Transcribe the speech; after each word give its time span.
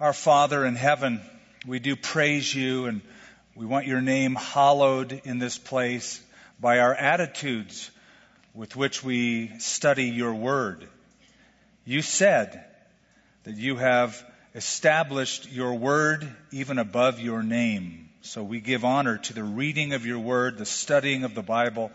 Our 0.00 0.14
Father 0.14 0.64
in 0.64 0.76
heaven, 0.76 1.20
we 1.66 1.78
do 1.78 1.94
praise 1.94 2.54
you 2.54 2.86
and 2.86 3.02
we 3.54 3.66
want 3.66 3.86
your 3.86 4.00
name 4.00 4.34
hallowed 4.34 5.20
in 5.24 5.38
this 5.38 5.58
place 5.58 6.22
by 6.58 6.78
our 6.78 6.94
attitudes 6.94 7.90
with 8.54 8.76
which 8.76 9.04
we 9.04 9.50
study 9.58 10.04
your 10.04 10.32
word. 10.32 10.88
You 11.84 12.00
said 12.00 12.64
that 13.44 13.58
you 13.58 13.76
have 13.76 14.24
established 14.54 15.52
your 15.52 15.74
word 15.74 16.26
even 16.50 16.78
above 16.78 17.20
your 17.20 17.42
name. 17.42 18.08
So 18.22 18.42
we 18.42 18.62
give 18.62 18.86
honor 18.86 19.18
to 19.18 19.34
the 19.34 19.44
reading 19.44 19.92
of 19.92 20.06
your 20.06 20.20
word, 20.20 20.56
the 20.56 20.64
studying 20.64 21.24
of 21.24 21.34
the 21.34 21.42
Bible. 21.42 21.92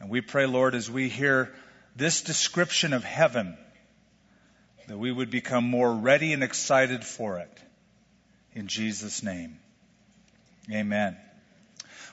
And 0.00 0.10
we 0.10 0.20
pray, 0.20 0.46
Lord, 0.46 0.74
as 0.74 0.90
we 0.90 1.08
hear 1.08 1.54
this 1.94 2.22
description 2.22 2.92
of 2.92 3.04
heaven, 3.04 3.56
that 4.90 4.98
we 4.98 5.12
would 5.12 5.30
become 5.30 5.62
more 5.62 5.94
ready 5.94 6.32
and 6.32 6.42
excited 6.42 7.04
for 7.04 7.38
it. 7.38 7.60
In 8.56 8.66
Jesus' 8.66 9.22
name. 9.22 9.56
Amen. 10.68 11.16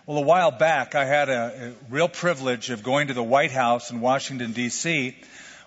Well, 0.05 0.19
a 0.19 0.21
while 0.21 0.51
back, 0.51 0.93
I 0.93 1.05
had 1.05 1.27
a, 1.27 1.73
a 1.89 1.91
real 1.91 2.07
privilege 2.07 2.69
of 2.69 2.83
going 2.83 3.07
to 3.07 3.15
the 3.15 3.23
White 3.23 3.49
House 3.49 3.89
in 3.89 3.99
Washington, 3.99 4.51
D.C., 4.51 5.17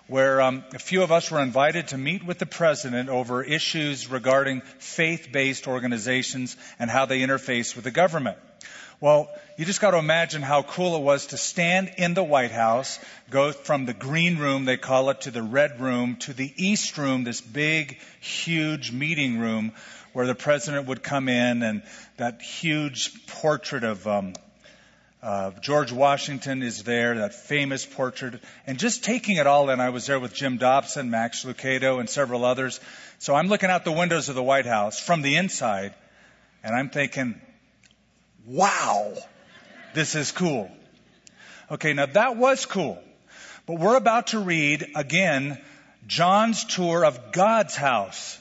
where 0.07 0.39
um, 0.39 0.63
a 0.73 0.79
few 0.79 1.03
of 1.03 1.11
us 1.11 1.29
were 1.29 1.41
invited 1.41 1.89
to 1.89 1.97
meet 1.97 2.25
with 2.25 2.39
the 2.39 2.45
president 2.45 3.09
over 3.09 3.43
issues 3.43 4.09
regarding 4.09 4.61
faith 4.79 5.33
based 5.33 5.67
organizations 5.67 6.55
and 6.79 6.89
how 6.89 7.07
they 7.07 7.19
interface 7.19 7.75
with 7.75 7.83
the 7.83 7.91
government. 7.91 8.37
Well, 9.01 9.31
you 9.57 9.65
just 9.65 9.81
got 9.81 9.91
to 9.91 9.97
imagine 9.97 10.43
how 10.43 10.61
cool 10.61 10.95
it 10.95 11.01
was 11.01 11.25
to 11.27 11.37
stand 11.37 11.91
in 11.97 12.13
the 12.13 12.23
White 12.23 12.51
House, 12.51 12.99
go 13.31 13.51
from 13.51 13.87
the 13.87 13.95
green 13.95 14.37
room, 14.37 14.65
they 14.65 14.77
call 14.77 15.09
it, 15.09 15.21
to 15.21 15.31
the 15.31 15.41
red 15.41 15.81
room, 15.81 16.17
to 16.17 16.33
the 16.33 16.53
east 16.55 16.99
room, 16.99 17.23
this 17.23 17.41
big, 17.41 17.97
huge 18.19 18.91
meeting 18.91 19.39
room 19.39 19.71
where 20.13 20.27
the 20.27 20.35
president 20.35 20.85
would 20.85 21.01
come 21.01 21.29
in 21.29 21.63
and 21.63 21.81
that 22.17 22.43
huge 22.43 23.25
portrait 23.25 23.83
of 23.83 24.07
um, 24.07 24.33
uh, 25.23 25.49
George 25.61 25.91
Washington 25.91 26.61
is 26.61 26.83
there, 26.83 27.15
that 27.15 27.33
famous 27.33 27.83
portrait. 27.83 28.39
And 28.67 28.77
just 28.77 29.03
taking 29.03 29.37
it 29.37 29.47
all 29.47 29.71
in, 29.71 29.79
I 29.79 29.89
was 29.89 30.05
there 30.05 30.19
with 30.19 30.35
Jim 30.35 30.57
Dobson, 30.57 31.09
Max 31.09 31.43
Lucado, 31.43 31.99
and 31.99 32.07
several 32.07 32.45
others. 32.45 32.79
So 33.17 33.33
I'm 33.33 33.47
looking 33.47 33.71
out 33.71 33.83
the 33.83 33.91
windows 33.91 34.29
of 34.29 34.35
the 34.35 34.43
White 34.43 34.67
House 34.67 34.99
from 34.99 35.23
the 35.23 35.37
inside, 35.37 35.95
and 36.63 36.75
I'm 36.75 36.91
thinking, 36.91 37.41
wow, 38.45 39.13
this 39.93 40.15
is 40.15 40.31
cool. 40.31 40.71
Okay, 41.69 41.93
now 41.93 42.05
that 42.05 42.37
was 42.37 42.65
cool. 42.65 43.01
But 43.65 43.79
we're 43.79 43.95
about 43.95 44.27
to 44.27 44.39
read 44.39 44.91
again 44.95 45.61
John's 46.07 46.65
tour 46.65 47.05
of 47.05 47.31
God's 47.31 47.75
house. 47.75 48.39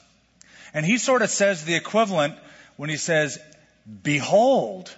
And 0.72 0.86
he 0.86 0.98
sort 0.98 1.22
of 1.22 1.30
says 1.30 1.64
the 1.64 1.74
equivalent 1.74 2.34
when 2.76 2.90
he 2.90 2.96
says, 2.96 3.38
behold. 4.02 4.94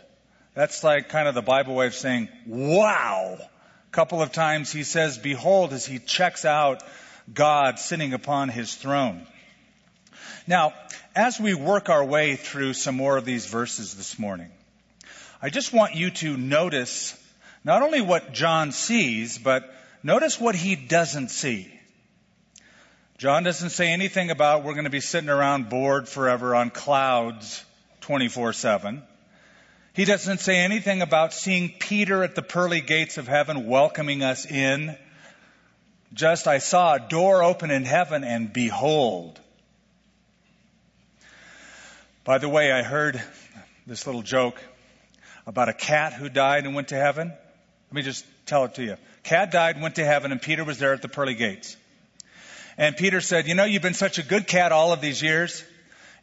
That's 0.54 0.84
like 0.84 1.08
kind 1.08 1.28
of 1.28 1.34
the 1.34 1.42
Bible 1.42 1.74
way 1.74 1.86
of 1.86 1.94
saying, 1.94 2.28
wow. 2.46 3.38
A 3.38 3.92
couple 3.92 4.22
of 4.22 4.32
times 4.32 4.72
he 4.72 4.84
says, 4.84 5.18
behold, 5.18 5.72
as 5.72 5.84
he 5.84 5.98
checks 5.98 6.44
out 6.44 6.82
God 7.32 7.78
sitting 7.78 8.12
upon 8.12 8.48
his 8.48 8.74
throne. 8.74 9.26
Now, 10.46 10.72
as 11.14 11.38
we 11.38 11.54
work 11.54 11.88
our 11.88 12.04
way 12.04 12.36
through 12.36 12.74
some 12.74 12.96
more 12.96 13.16
of 13.16 13.24
these 13.24 13.46
verses 13.46 13.94
this 13.94 14.18
morning, 14.18 14.50
I 15.44 15.50
just 15.50 15.72
want 15.72 15.96
you 15.96 16.10
to 16.10 16.36
notice 16.36 17.18
not 17.64 17.82
only 17.82 18.00
what 18.00 18.32
John 18.32 18.70
sees, 18.70 19.38
but 19.38 19.68
notice 20.04 20.40
what 20.40 20.54
he 20.54 20.76
doesn't 20.76 21.30
see. 21.30 21.68
John 23.18 23.42
doesn't 23.42 23.70
say 23.70 23.88
anything 23.88 24.30
about 24.30 24.62
we're 24.62 24.74
going 24.74 24.84
to 24.84 24.90
be 24.90 25.00
sitting 25.00 25.28
around 25.28 25.68
bored 25.68 26.08
forever 26.08 26.54
on 26.54 26.70
clouds 26.70 27.64
24 28.02 28.52
7. 28.52 29.02
He 29.94 30.04
doesn't 30.04 30.38
say 30.38 30.58
anything 30.58 31.02
about 31.02 31.34
seeing 31.34 31.74
Peter 31.76 32.22
at 32.22 32.36
the 32.36 32.42
pearly 32.42 32.80
gates 32.80 33.18
of 33.18 33.26
heaven 33.26 33.66
welcoming 33.66 34.22
us 34.22 34.46
in. 34.46 34.96
Just, 36.14 36.46
I 36.46 36.58
saw 36.58 36.94
a 36.94 37.00
door 37.00 37.42
open 37.42 37.72
in 37.72 37.84
heaven 37.84 38.22
and 38.22 38.52
behold. 38.52 39.40
By 42.22 42.38
the 42.38 42.48
way, 42.48 42.70
I 42.70 42.82
heard 42.82 43.20
this 43.88 44.06
little 44.06 44.22
joke 44.22 44.62
about 45.46 45.68
a 45.68 45.72
cat 45.72 46.12
who 46.12 46.28
died 46.28 46.64
and 46.64 46.74
went 46.74 46.88
to 46.88 46.96
heaven? 46.96 47.28
Let 47.28 47.94
me 47.94 48.02
just 48.02 48.24
tell 48.46 48.64
it 48.64 48.74
to 48.76 48.82
you. 48.82 48.96
Cat 49.22 49.50
died, 49.50 49.80
went 49.80 49.96
to 49.96 50.04
heaven, 50.04 50.32
and 50.32 50.40
Peter 50.40 50.64
was 50.64 50.78
there 50.78 50.92
at 50.92 51.02
the 51.02 51.08
pearly 51.08 51.34
gates. 51.34 51.76
And 52.78 52.96
Peter 52.96 53.20
said, 53.20 53.46
You 53.46 53.54
know, 53.54 53.64
you've 53.64 53.82
been 53.82 53.94
such 53.94 54.18
a 54.18 54.22
good 54.22 54.46
cat 54.46 54.72
all 54.72 54.92
of 54.92 55.00
these 55.00 55.22
years. 55.22 55.64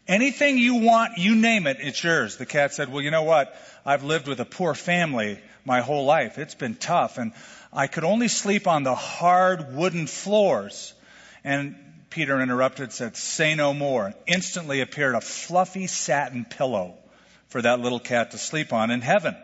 Anything 0.07 0.57
you 0.57 0.75
want, 0.75 1.18
you 1.18 1.35
name 1.35 1.68
it, 1.68 1.78
it's 1.80 2.03
yours. 2.03 2.38
The 2.38 2.46
cat 2.46 2.74
said, 2.74 2.91
Well, 2.91 3.02
you 3.03 3.12
know 3.12 3.24
what? 3.24 3.56
I've 3.85 4.03
lived 4.03 4.28
with 4.28 4.40
a 4.40 4.46
poor 4.46 4.74
family 4.74 5.40
my 5.66 5.81
whole 5.81 6.06
life. 6.06 6.38
It's 6.38 6.56
been 6.56 6.75
tough, 6.75 7.18
and 7.18 7.31
I 7.72 7.88
could 7.88 8.03
only 8.03 8.28
sleep 8.28 8.68
on 8.68 8.84
the 8.84 8.96
hard 8.96 9.75
wooden 9.75 10.07
floors. 10.07 10.94
And 11.44 11.75
Peter 12.09 12.41
interrupted, 12.41 12.91
said, 12.91 13.16
Say 13.16 13.53
no 13.53 13.74
more. 13.74 14.13
Instantly 14.25 14.81
appeared 14.81 15.16
a 15.16 15.22
fluffy 15.22 15.86
satin 15.86 16.46
pillow 16.46 16.97
for 17.50 17.62
that 17.62 17.80
little 17.80 18.00
cat 18.00 18.32
to 18.32 18.38
sleep 18.38 18.74
on 18.74 18.92
in 18.92 19.02
heaven. 19.02 19.36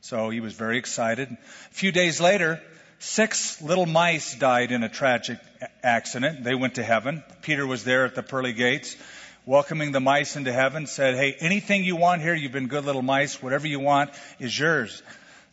So 0.00 0.30
he 0.30 0.40
was 0.40 0.54
very 0.54 0.78
excited. 0.78 1.30
A 1.30 1.74
few 1.74 1.92
days 1.92 2.20
later, 2.20 2.60
six 2.98 3.60
little 3.62 3.86
mice 3.86 4.34
died 4.34 4.72
in 4.72 4.82
a 4.82 4.88
tragic 4.88 5.38
accident. 5.82 6.44
They 6.44 6.54
went 6.54 6.76
to 6.76 6.82
heaven. 6.82 7.22
Peter 7.42 7.66
was 7.66 7.84
there 7.84 8.04
at 8.04 8.14
the 8.14 8.22
pearly 8.22 8.52
gates, 8.52 8.96
welcoming 9.44 9.92
the 9.92 10.00
mice 10.00 10.36
into 10.36 10.52
heaven, 10.52 10.86
said, 10.86 11.14
Hey, 11.14 11.36
anything 11.38 11.84
you 11.84 11.96
want 11.96 12.22
here, 12.22 12.34
you've 12.34 12.52
been 12.52 12.68
good 12.68 12.84
little 12.84 13.02
mice, 13.02 13.42
whatever 13.42 13.66
you 13.66 13.80
want 13.80 14.10
is 14.38 14.58
yours. 14.58 15.02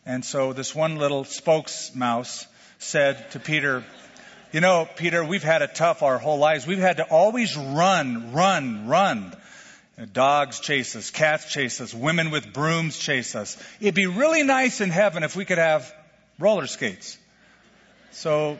And 0.06 0.24
so 0.24 0.52
this 0.52 0.74
one 0.74 0.96
little 0.96 1.24
spokes 1.24 1.94
mouse 1.94 2.46
said 2.78 3.30
to 3.32 3.40
Peter, 3.40 3.84
You 4.52 4.60
know, 4.60 4.88
Peter, 4.96 5.24
we've 5.24 5.42
had 5.42 5.62
it 5.62 5.74
tough 5.74 6.02
our 6.02 6.18
whole 6.18 6.38
lives. 6.38 6.66
We've 6.66 6.78
had 6.78 6.98
to 6.98 7.04
always 7.04 7.56
run, 7.56 8.32
run, 8.32 8.86
run. 8.86 9.34
Dogs 10.12 10.58
chase 10.58 10.96
us, 10.96 11.10
cats 11.10 11.52
chase 11.52 11.80
us, 11.80 11.94
women 11.94 12.30
with 12.30 12.52
brooms 12.52 12.98
chase 12.98 13.36
us. 13.36 13.56
It'd 13.80 13.94
be 13.94 14.08
really 14.08 14.42
nice 14.42 14.80
in 14.80 14.90
heaven 14.90 15.22
if 15.22 15.36
we 15.36 15.44
could 15.44 15.58
have 15.58 15.92
roller 16.38 16.66
skates. 16.66 17.16
So 18.10 18.58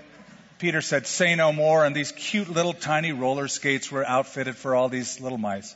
Peter 0.59 0.81
said, 0.81 1.06
Say 1.06 1.34
no 1.34 1.53
more. 1.53 1.84
And 1.84 1.94
these 1.94 2.12
cute 2.12 2.49
little 2.49 2.73
tiny 2.73 3.12
roller 3.12 3.49
skates 3.49 3.91
were 3.91 4.06
outfitted 4.06 4.56
for 4.56 4.75
all 4.75 4.89
these 4.89 5.21
little 5.21 5.39
mice. 5.39 5.75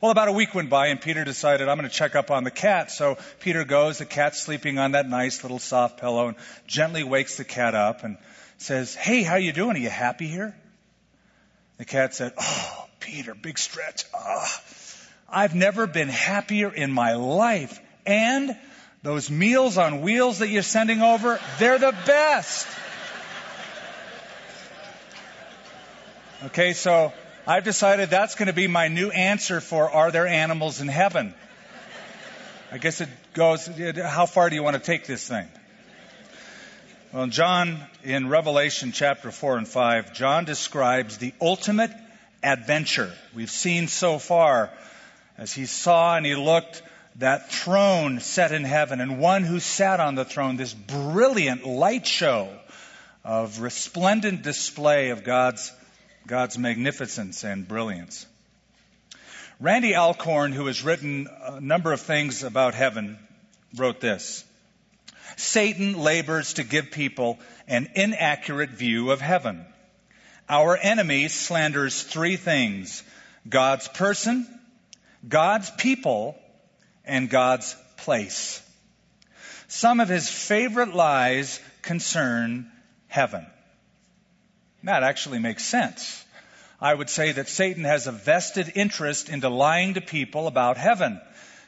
Well, 0.00 0.10
about 0.10 0.28
a 0.28 0.32
week 0.32 0.54
went 0.54 0.68
by, 0.68 0.88
and 0.88 1.00
Peter 1.00 1.24
decided, 1.24 1.68
I'm 1.68 1.78
going 1.78 1.88
to 1.88 1.94
check 1.94 2.16
up 2.16 2.30
on 2.30 2.44
the 2.44 2.50
cat. 2.50 2.90
So 2.90 3.18
Peter 3.40 3.64
goes, 3.64 3.98
the 3.98 4.04
cat's 4.04 4.40
sleeping 4.40 4.78
on 4.78 4.92
that 4.92 5.08
nice 5.08 5.42
little 5.42 5.58
soft 5.58 6.00
pillow, 6.00 6.28
and 6.28 6.36
gently 6.66 7.02
wakes 7.02 7.36
the 7.36 7.44
cat 7.44 7.74
up 7.74 8.04
and 8.04 8.18
says, 8.58 8.94
Hey, 8.94 9.22
how 9.22 9.36
you 9.36 9.52
doing? 9.52 9.76
Are 9.76 9.80
you 9.80 9.90
happy 9.90 10.26
here? 10.26 10.56
The 11.78 11.84
cat 11.84 12.14
said, 12.14 12.32
Oh, 12.38 12.86
Peter, 13.00 13.34
big 13.34 13.58
stretch. 13.58 14.04
Oh, 14.14 14.46
I've 15.28 15.54
never 15.54 15.86
been 15.86 16.08
happier 16.08 16.72
in 16.72 16.92
my 16.92 17.14
life. 17.14 17.80
And 18.04 18.56
those 19.02 19.30
meals 19.30 19.78
on 19.78 20.00
wheels 20.00 20.38
that 20.38 20.48
you're 20.48 20.62
sending 20.62 21.02
over, 21.02 21.40
they're 21.58 21.78
the 21.78 21.94
best. 22.06 22.66
Okay, 26.46 26.72
so 26.74 27.12
I've 27.46 27.64
decided 27.64 28.10
that's 28.10 28.34
going 28.34 28.46
to 28.46 28.52
be 28.52 28.66
my 28.66 28.88
new 28.88 29.10
answer 29.10 29.60
for 29.60 29.90
are 29.90 30.10
there 30.10 30.26
animals 30.26 30.80
in 30.80 30.88
heaven? 30.88 31.34
I 32.70 32.78
guess 32.78 33.00
it 33.00 33.08
goes, 33.32 33.68
how 34.02 34.26
far 34.26 34.50
do 34.50 34.56
you 34.56 34.62
want 34.62 34.74
to 34.74 34.82
take 34.82 35.06
this 35.06 35.26
thing? 35.26 35.48
Well, 37.12 37.28
John, 37.28 37.78
in 38.04 38.28
Revelation 38.28 38.92
chapter 38.92 39.30
4 39.30 39.58
and 39.58 39.68
5, 39.68 40.12
John 40.12 40.44
describes 40.44 41.18
the 41.18 41.32
ultimate 41.40 41.90
adventure 42.42 43.12
we've 43.34 43.50
seen 43.50 43.88
so 43.88 44.18
far 44.18 44.70
as 45.38 45.52
he 45.52 45.66
saw 45.66 46.16
and 46.16 46.24
he 46.24 46.34
looked 46.34 46.82
that 47.16 47.50
throne 47.50 48.20
set 48.20 48.52
in 48.52 48.64
heaven 48.64 49.00
and 49.00 49.18
one 49.18 49.42
who 49.42 49.60
sat 49.60 50.00
on 50.00 50.14
the 50.14 50.24
throne, 50.24 50.56
this 50.56 50.74
brilliant 50.74 51.66
light 51.66 52.06
show 52.06 52.48
of 53.24 53.60
resplendent 53.60 54.42
display 54.42 55.10
of 55.10 55.24
God's, 55.24 55.72
God's 56.26 56.58
magnificence 56.58 57.42
and 57.44 57.66
brilliance. 57.66 58.26
Randy 59.58 59.96
Alcorn, 59.96 60.52
who 60.52 60.66
has 60.66 60.84
written 60.84 61.28
a 61.42 61.60
number 61.60 61.92
of 61.92 62.02
things 62.02 62.42
about 62.42 62.74
heaven, 62.74 63.18
wrote 63.74 64.00
this. 64.00 64.44
Satan 65.36 65.98
labors 65.98 66.54
to 66.54 66.64
give 66.64 66.90
people 66.90 67.38
an 67.66 67.88
inaccurate 67.94 68.70
view 68.70 69.10
of 69.10 69.20
heaven. 69.20 69.64
Our 70.48 70.76
enemy 70.76 71.28
slanders 71.28 72.02
three 72.02 72.36
things 72.36 73.02
God's 73.48 73.88
person, 73.88 74.46
God's 75.26 75.70
people 75.70 76.36
and 77.04 77.30
God's 77.30 77.76
place. 77.96 78.62
Some 79.68 80.00
of 80.00 80.08
his 80.08 80.28
favorite 80.28 80.94
lies 80.94 81.60
concern 81.82 82.70
heaven. 83.08 83.46
That 84.84 85.02
actually 85.02 85.38
makes 85.38 85.64
sense. 85.64 86.24
I 86.80 86.92
would 86.92 87.08
say 87.08 87.32
that 87.32 87.48
Satan 87.48 87.84
has 87.84 88.06
a 88.06 88.12
vested 88.12 88.72
interest 88.74 89.28
into 89.28 89.48
lying 89.48 89.94
to 89.94 90.00
people 90.00 90.46
about 90.46 90.76
heaven. 90.76 91.20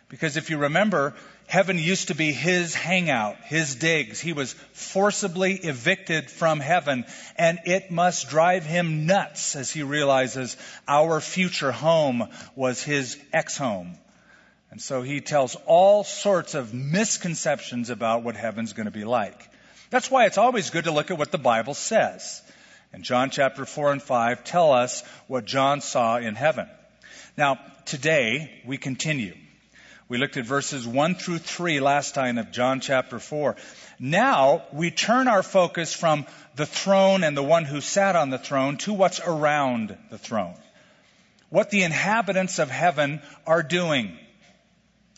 Because 0.08 0.38
if 0.38 0.48
you 0.48 0.56
remember, 0.56 1.14
heaven 1.46 1.78
used 1.78 2.08
to 2.08 2.14
be 2.14 2.32
his 2.32 2.74
hangout, 2.74 3.36
his 3.44 3.74
digs. 3.74 4.20
He 4.20 4.32
was 4.32 4.54
forcibly 4.72 5.54
evicted 5.54 6.30
from 6.30 6.60
heaven, 6.60 7.04
and 7.36 7.58
it 7.66 7.90
must 7.90 8.30
drive 8.30 8.64
him 8.64 9.04
nuts 9.04 9.54
as 9.54 9.70
he 9.70 9.82
realizes 9.82 10.56
our 10.86 11.20
future 11.20 11.72
home 11.72 12.28
was 12.56 12.82
his 12.82 13.18
ex 13.34 13.58
home. 13.58 13.98
And 14.70 14.80
so 14.80 15.02
he 15.02 15.20
tells 15.20 15.56
all 15.66 16.04
sorts 16.04 16.54
of 16.54 16.72
misconceptions 16.72 17.90
about 17.90 18.22
what 18.22 18.36
heaven's 18.36 18.72
going 18.72 18.86
to 18.86 18.90
be 18.90 19.04
like. 19.04 19.48
That's 19.90 20.10
why 20.10 20.26
it's 20.26 20.38
always 20.38 20.70
good 20.70 20.84
to 20.84 20.92
look 20.92 21.10
at 21.10 21.18
what 21.18 21.32
the 21.32 21.38
Bible 21.38 21.74
says. 21.74 22.42
And 22.92 23.04
John 23.04 23.28
chapter 23.30 23.66
4 23.66 23.92
and 23.92 24.02
5 24.02 24.44
tell 24.44 24.72
us 24.72 25.02
what 25.26 25.44
John 25.44 25.82
saw 25.82 26.16
in 26.16 26.34
heaven. 26.34 26.68
Now, 27.36 27.58
today 27.84 28.62
we 28.66 28.78
continue. 28.78 29.34
We 30.08 30.16
looked 30.16 30.38
at 30.38 30.46
verses 30.46 30.86
1 30.86 31.16
through 31.16 31.38
3 31.38 31.80
last 31.80 32.14
time 32.14 32.38
of 32.38 32.50
John 32.50 32.80
chapter 32.80 33.18
4. 33.18 33.56
Now 33.98 34.62
we 34.72 34.90
turn 34.90 35.28
our 35.28 35.42
focus 35.42 35.92
from 35.92 36.26
the 36.56 36.64
throne 36.64 37.24
and 37.24 37.36
the 37.36 37.42
one 37.42 37.66
who 37.66 37.82
sat 37.82 38.16
on 38.16 38.30
the 38.30 38.38
throne 38.38 38.78
to 38.78 38.94
what's 38.94 39.20
around 39.20 39.96
the 40.10 40.16
throne. 40.16 40.54
What 41.50 41.68
the 41.68 41.82
inhabitants 41.82 42.58
of 42.58 42.70
heaven 42.70 43.20
are 43.46 43.62
doing. 43.62 44.16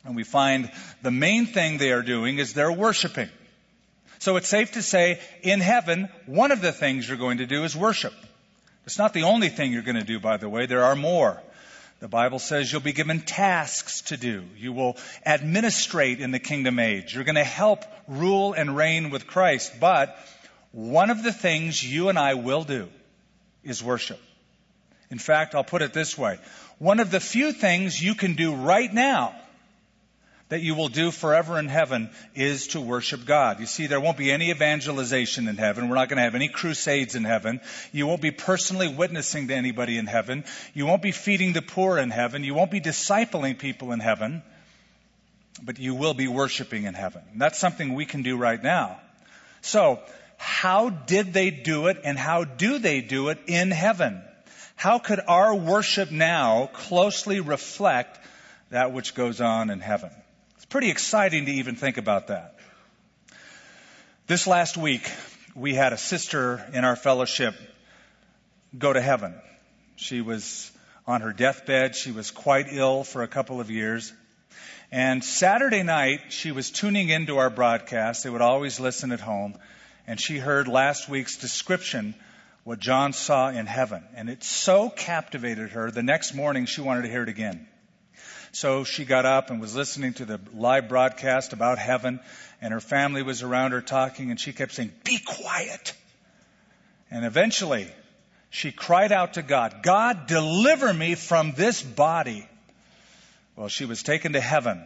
And 0.04 0.16
we 0.16 0.24
find 0.24 0.72
the 1.02 1.12
main 1.12 1.46
thing 1.46 1.78
they 1.78 1.92
are 1.92 2.02
doing 2.02 2.38
is 2.38 2.52
they're 2.52 2.72
worshiping. 2.72 3.28
So 4.18 4.36
it's 4.36 4.48
safe 4.48 4.72
to 4.72 4.82
say 4.82 5.20
in 5.42 5.60
heaven, 5.60 6.08
one 6.26 6.50
of 6.50 6.62
the 6.62 6.72
things 6.72 7.08
you're 7.08 7.16
going 7.16 7.38
to 7.38 7.46
do 7.46 7.62
is 7.62 7.76
worship. 7.76 8.14
It's 8.86 8.98
not 8.98 9.14
the 9.14 9.22
only 9.22 9.50
thing 9.50 9.72
you're 9.72 9.82
going 9.82 9.96
to 9.96 10.04
do, 10.04 10.18
by 10.18 10.36
the 10.36 10.48
way. 10.48 10.66
There 10.66 10.84
are 10.84 10.96
more. 10.96 11.40
The 12.00 12.08
Bible 12.08 12.38
says 12.38 12.72
you'll 12.72 12.80
be 12.80 12.94
given 12.94 13.20
tasks 13.20 14.00
to 14.02 14.16
do. 14.16 14.44
You 14.56 14.72
will 14.72 14.96
administrate 15.24 16.20
in 16.20 16.30
the 16.30 16.38
kingdom 16.38 16.78
age. 16.78 17.14
You're 17.14 17.24
going 17.24 17.34
to 17.34 17.44
help 17.44 17.84
rule 18.08 18.54
and 18.54 18.74
reign 18.74 19.10
with 19.10 19.26
Christ. 19.26 19.78
But 19.78 20.16
one 20.72 21.10
of 21.10 21.22
the 21.22 21.32
things 21.32 21.84
you 21.84 22.08
and 22.08 22.18
I 22.18 22.34
will 22.34 22.64
do 22.64 22.88
is 23.62 23.82
worship. 23.82 24.18
In 25.10 25.18
fact, 25.18 25.54
I'll 25.54 25.62
put 25.62 25.82
it 25.82 25.92
this 25.92 26.16
way. 26.16 26.38
One 26.78 27.00
of 27.00 27.10
the 27.10 27.20
few 27.20 27.52
things 27.52 28.02
you 28.02 28.14
can 28.14 28.34
do 28.34 28.54
right 28.54 28.92
now 28.92 29.34
that 30.50 30.60
you 30.62 30.74
will 30.74 30.88
do 30.88 31.10
forever 31.12 31.58
in 31.58 31.68
heaven 31.68 32.10
is 32.34 32.68
to 32.68 32.80
worship 32.80 33.24
God. 33.24 33.60
You 33.60 33.66
see, 33.66 33.86
there 33.86 34.00
won't 34.00 34.18
be 34.18 34.32
any 34.32 34.50
evangelization 34.50 35.46
in 35.46 35.56
heaven. 35.56 35.88
We're 35.88 35.94
not 35.94 36.08
going 36.08 36.18
to 36.18 36.24
have 36.24 36.34
any 36.34 36.48
crusades 36.48 37.14
in 37.14 37.24
heaven. 37.24 37.60
You 37.92 38.06
won't 38.08 38.20
be 38.20 38.32
personally 38.32 38.88
witnessing 38.88 39.46
to 39.48 39.54
anybody 39.54 39.96
in 39.96 40.06
heaven. 40.06 40.44
You 40.74 40.86
won't 40.86 41.02
be 41.02 41.12
feeding 41.12 41.52
the 41.52 41.62
poor 41.62 41.98
in 41.98 42.10
heaven. 42.10 42.42
You 42.42 42.54
won't 42.54 42.72
be 42.72 42.80
discipling 42.80 43.58
people 43.58 43.92
in 43.92 44.00
heaven. 44.00 44.42
But 45.62 45.78
you 45.78 45.94
will 45.94 46.14
be 46.14 46.26
worshiping 46.26 46.84
in 46.84 46.94
heaven. 46.94 47.22
And 47.32 47.40
that's 47.40 47.58
something 47.58 47.94
we 47.94 48.04
can 48.04 48.22
do 48.22 48.36
right 48.36 48.62
now. 48.62 49.00
So, 49.62 50.00
how 50.36 50.90
did 50.90 51.32
they 51.32 51.50
do 51.50 51.86
it 51.86 52.00
and 52.02 52.18
how 52.18 52.42
do 52.42 52.78
they 52.80 53.02
do 53.02 53.28
it 53.28 53.38
in 53.46 53.70
heaven? 53.70 54.20
How 54.74 54.98
could 54.98 55.20
our 55.28 55.54
worship 55.54 56.10
now 56.10 56.70
closely 56.72 57.38
reflect 57.38 58.18
that 58.70 58.92
which 58.92 59.14
goes 59.14 59.40
on 59.40 59.70
in 59.70 59.78
heaven? 59.78 60.10
Pretty 60.70 60.88
exciting 60.88 61.46
to 61.46 61.52
even 61.52 61.74
think 61.74 61.98
about 61.98 62.28
that. 62.28 62.54
This 64.28 64.46
last 64.46 64.76
week, 64.76 65.02
we 65.56 65.74
had 65.74 65.92
a 65.92 65.98
sister 65.98 66.64
in 66.72 66.84
our 66.84 66.94
fellowship 66.94 67.56
go 68.78 68.92
to 68.92 69.00
heaven. 69.00 69.34
She 69.96 70.20
was 70.20 70.70
on 71.08 71.22
her 71.22 71.32
deathbed. 71.32 71.96
She 71.96 72.12
was 72.12 72.30
quite 72.30 72.66
ill 72.70 73.02
for 73.02 73.24
a 73.24 73.26
couple 73.26 73.60
of 73.60 73.68
years. 73.68 74.12
And 74.92 75.24
Saturday 75.24 75.82
night, 75.82 76.20
she 76.28 76.52
was 76.52 76.70
tuning 76.70 77.08
into 77.08 77.38
our 77.38 77.50
broadcast. 77.50 78.22
They 78.22 78.30
would 78.30 78.40
always 78.40 78.78
listen 78.78 79.10
at 79.10 79.20
home. 79.20 79.58
And 80.06 80.20
she 80.20 80.38
heard 80.38 80.68
last 80.68 81.08
week's 81.08 81.36
description, 81.36 82.14
what 82.62 82.78
John 82.78 83.12
saw 83.12 83.48
in 83.48 83.66
heaven. 83.66 84.04
And 84.14 84.30
it 84.30 84.44
so 84.44 84.88
captivated 84.88 85.70
her, 85.70 85.90
the 85.90 86.04
next 86.04 86.32
morning 86.32 86.66
she 86.66 86.80
wanted 86.80 87.02
to 87.02 87.08
hear 87.08 87.24
it 87.24 87.28
again. 87.28 87.66
So 88.52 88.84
she 88.84 89.04
got 89.04 89.26
up 89.26 89.50
and 89.50 89.60
was 89.60 89.74
listening 89.76 90.14
to 90.14 90.24
the 90.24 90.40
live 90.54 90.88
broadcast 90.88 91.52
about 91.52 91.78
heaven, 91.78 92.20
and 92.60 92.72
her 92.72 92.80
family 92.80 93.22
was 93.22 93.42
around 93.42 93.72
her 93.72 93.80
talking, 93.80 94.30
and 94.30 94.40
she 94.40 94.52
kept 94.52 94.72
saying, 94.72 94.92
Be 95.04 95.18
quiet. 95.18 95.94
And 97.10 97.24
eventually, 97.24 97.88
she 98.50 98.72
cried 98.72 99.12
out 99.12 99.34
to 99.34 99.42
God, 99.42 99.82
God, 99.82 100.26
deliver 100.26 100.92
me 100.92 101.14
from 101.14 101.52
this 101.52 101.82
body. 101.82 102.48
Well, 103.54 103.68
she 103.68 103.84
was 103.84 104.02
taken 104.02 104.32
to 104.32 104.40
heaven. 104.40 104.82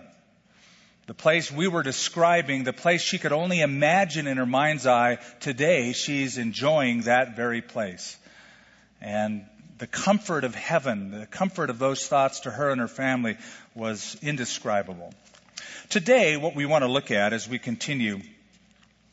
The 1.06 1.14
place 1.14 1.52
we 1.52 1.68
were 1.68 1.82
describing, 1.82 2.64
the 2.64 2.72
place 2.72 3.02
she 3.02 3.18
could 3.18 3.32
only 3.32 3.60
imagine 3.60 4.26
in 4.26 4.38
her 4.38 4.46
mind's 4.46 4.86
eye, 4.86 5.18
today 5.40 5.92
she's 5.92 6.38
enjoying 6.38 7.02
that 7.02 7.36
very 7.36 7.60
place. 7.60 8.16
And 9.00 9.46
the 9.78 9.86
comfort 9.86 10.44
of 10.44 10.54
heaven, 10.54 11.10
the 11.10 11.26
comfort 11.26 11.70
of 11.70 11.78
those 11.78 12.06
thoughts 12.06 12.40
to 12.40 12.50
her 12.50 12.70
and 12.70 12.80
her 12.80 12.88
family 12.88 13.36
was 13.74 14.16
indescribable. 14.22 15.12
Today, 15.88 16.36
what 16.36 16.54
we 16.54 16.66
want 16.66 16.82
to 16.82 16.90
look 16.90 17.10
at 17.10 17.32
as 17.32 17.48
we 17.48 17.58
continue 17.58 18.20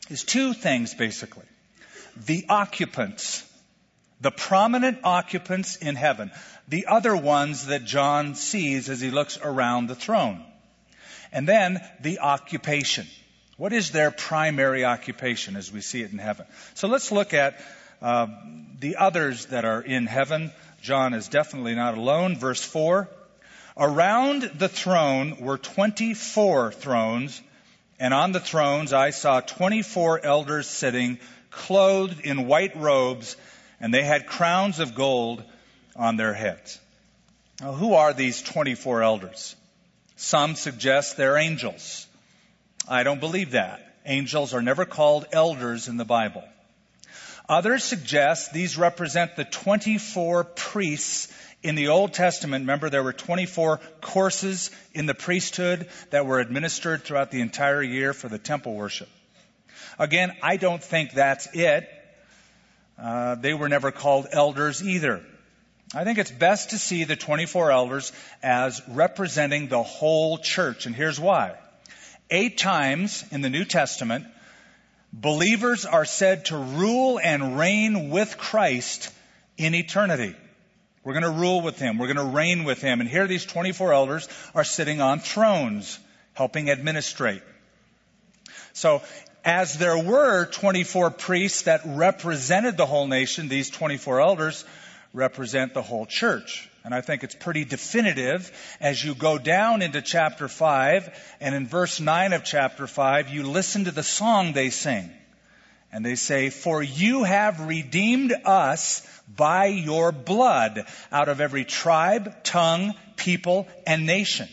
is 0.08 0.24
two 0.24 0.54
things 0.54 0.94
basically. 0.94 1.44
The 2.26 2.46
occupants, 2.48 3.44
the 4.20 4.30
prominent 4.30 5.00
occupants 5.04 5.76
in 5.76 5.96
heaven, 5.96 6.30
the 6.68 6.86
other 6.86 7.16
ones 7.16 7.66
that 7.66 7.84
John 7.84 8.34
sees 8.34 8.88
as 8.88 9.00
he 9.00 9.10
looks 9.10 9.38
around 9.42 9.88
the 9.88 9.94
throne. 9.94 10.44
And 11.32 11.48
then 11.48 11.80
the 12.00 12.20
occupation. 12.20 13.06
What 13.56 13.72
is 13.72 13.90
their 13.90 14.10
primary 14.10 14.84
occupation 14.84 15.56
as 15.56 15.72
we 15.72 15.80
see 15.80 16.02
it 16.02 16.12
in 16.12 16.18
heaven? 16.18 16.46
So 16.74 16.88
let's 16.88 17.10
look 17.10 17.34
at 17.34 17.58
uh, 18.02 18.26
the 18.80 18.96
others 18.96 19.46
that 19.46 19.64
are 19.64 19.80
in 19.80 20.06
heaven. 20.06 20.50
John 20.82 21.14
is 21.14 21.28
definitely 21.28 21.74
not 21.74 21.96
alone. 21.96 22.36
Verse 22.36 22.62
4 22.62 23.08
Around 23.76 24.42
the 24.56 24.68
throne 24.68 25.36
were 25.40 25.56
24 25.56 26.72
thrones, 26.72 27.40
and 27.98 28.12
on 28.12 28.32
the 28.32 28.40
thrones 28.40 28.92
I 28.92 29.10
saw 29.10 29.40
24 29.40 30.24
elders 30.24 30.68
sitting, 30.68 31.18
clothed 31.50 32.20
in 32.20 32.46
white 32.46 32.76
robes, 32.76 33.36
and 33.80 33.94
they 33.94 34.02
had 34.02 34.26
crowns 34.26 34.78
of 34.78 34.94
gold 34.94 35.42
on 35.96 36.16
their 36.16 36.34
heads. 36.34 36.78
Now, 37.60 37.72
who 37.72 37.94
are 37.94 38.12
these 38.12 38.42
24 38.42 39.02
elders? 39.02 39.54
Some 40.16 40.54
suggest 40.54 41.16
they're 41.16 41.36
angels. 41.36 42.06
I 42.88 43.04
don't 43.04 43.20
believe 43.20 43.52
that. 43.52 43.80
Angels 44.04 44.52
are 44.52 44.62
never 44.62 44.84
called 44.84 45.26
elders 45.32 45.88
in 45.88 45.96
the 45.96 46.04
Bible. 46.04 46.44
Others 47.48 47.84
suggest 47.84 48.52
these 48.52 48.78
represent 48.78 49.36
the 49.36 49.44
24 49.44 50.44
priests 50.44 51.32
in 51.62 51.74
the 51.74 51.88
Old 51.88 52.12
Testament. 52.12 52.62
Remember, 52.62 52.90
there 52.90 53.02
were 53.02 53.12
24 53.12 53.80
courses 54.00 54.70
in 54.94 55.06
the 55.06 55.14
priesthood 55.14 55.88
that 56.10 56.26
were 56.26 56.40
administered 56.40 57.02
throughout 57.02 57.30
the 57.30 57.40
entire 57.40 57.82
year 57.82 58.12
for 58.12 58.28
the 58.28 58.38
temple 58.38 58.74
worship. 58.74 59.08
Again, 59.98 60.32
I 60.42 60.56
don't 60.56 60.82
think 60.82 61.12
that's 61.12 61.48
it. 61.54 61.88
Uh, 62.98 63.34
they 63.36 63.54
were 63.54 63.68
never 63.68 63.90
called 63.90 64.26
elders 64.30 64.82
either. 64.82 65.22
I 65.94 66.04
think 66.04 66.18
it's 66.18 66.30
best 66.30 66.70
to 66.70 66.78
see 66.78 67.04
the 67.04 67.16
24 67.16 67.70
elders 67.70 68.12
as 68.42 68.80
representing 68.88 69.68
the 69.68 69.82
whole 69.82 70.38
church, 70.38 70.86
and 70.86 70.94
here's 70.94 71.20
why. 71.20 71.54
Eight 72.30 72.56
times 72.56 73.24
in 73.30 73.42
the 73.42 73.50
New 73.50 73.64
Testament, 73.64 74.24
believers 75.12 75.84
are 75.84 76.04
said 76.04 76.46
to 76.46 76.56
rule 76.56 77.20
and 77.22 77.58
reign 77.58 78.10
with 78.10 78.38
Christ 78.38 79.12
in 79.56 79.74
eternity. 79.74 80.34
We're 81.04 81.14
going 81.14 81.34
to 81.34 81.40
rule 81.40 81.62
with 81.62 81.78
him. 81.78 81.98
We're 81.98 82.12
going 82.12 82.28
to 82.28 82.36
reign 82.36 82.64
with 82.64 82.80
him. 82.80 83.00
And 83.00 83.08
here 83.08 83.26
these 83.26 83.44
24 83.44 83.92
elders 83.92 84.28
are 84.54 84.64
sitting 84.64 85.00
on 85.00 85.18
thrones, 85.18 85.98
helping 86.34 86.70
administrate. 86.70 87.42
So, 88.72 89.02
as 89.44 89.76
there 89.76 89.98
were 89.98 90.46
24 90.46 91.10
priests 91.10 91.62
that 91.62 91.82
represented 91.84 92.76
the 92.76 92.86
whole 92.86 93.08
nation, 93.08 93.48
these 93.48 93.70
24 93.70 94.20
elders 94.20 94.64
represent 95.12 95.74
the 95.74 95.82
whole 95.82 96.06
church. 96.06 96.70
And 96.84 96.94
I 96.94 97.00
think 97.00 97.22
it's 97.22 97.34
pretty 97.34 97.64
definitive 97.64 98.50
as 98.80 99.02
you 99.02 99.14
go 99.14 99.38
down 99.38 99.82
into 99.82 100.02
chapter 100.02 100.48
5 100.48 101.36
and 101.40 101.54
in 101.54 101.66
verse 101.66 102.00
9 102.00 102.32
of 102.32 102.42
chapter 102.42 102.86
5, 102.86 103.28
you 103.28 103.44
listen 103.44 103.84
to 103.84 103.92
the 103.92 104.02
song 104.02 104.52
they 104.52 104.70
sing. 104.70 105.10
And 105.92 106.04
they 106.04 106.16
say, 106.16 106.50
For 106.50 106.82
you 106.82 107.22
have 107.24 107.60
redeemed 107.60 108.34
us 108.44 109.06
by 109.28 109.66
your 109.66 110.10
blood 110.10 110.86
out 111.12 111.28
of 111.28 111.40
every 111.40 111.64
tribe, 111.64 112.42
tongue, 112.42 112.94
people, 113.16 113.68
and 113.86 114.06
nation. 114.06 114.48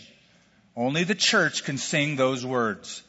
Only 0.75 1.05
the 1.05 1.15
church 1.15 1.63
can 1.63 1.77
sing 1.77 2.15
those 2.15 2.45
words. 2.45 3.01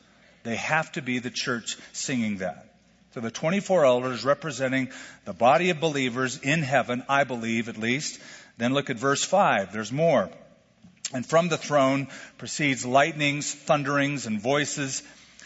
They 0.45 0.57
have 0.57 0.91
to 0.93 1.03
be 1.03 1.19
the 1.19 1.31
church 1.31 1.77
singing 1.93 2.39
that. 2.39 2.67
So 3.13 3.21
the 3.21 3.31
24 3.31 3.85
elders 3.85 4.25
representing 4.25 4.91
the 5.25 5.33
body 5.33 5.71
of 5.71 5.81
believers 5.81 6.39
in 6.39 6.63
heaven, 6.63 7.03
I 7.09 7.25
believe 7.25 7.69
at 7.69 7.77
least. 7.77 8.21
Then 8.61 8.75
look 8.75 8.91
at 8.91 8.99
verse 8.99 9.25
5. 9.25 9.73
There's 9.73 9.91
more. 9.91 10.29
And 11.15 11.25
from 11.25 11.49
the 11.49 11.57
throne 11.57 12.09
proceeds 12.37 12.85
lightnings, 12.85 13.55
thunderings, 13.55 14.27
and 14.27 14.39
voices. 14.39 15.03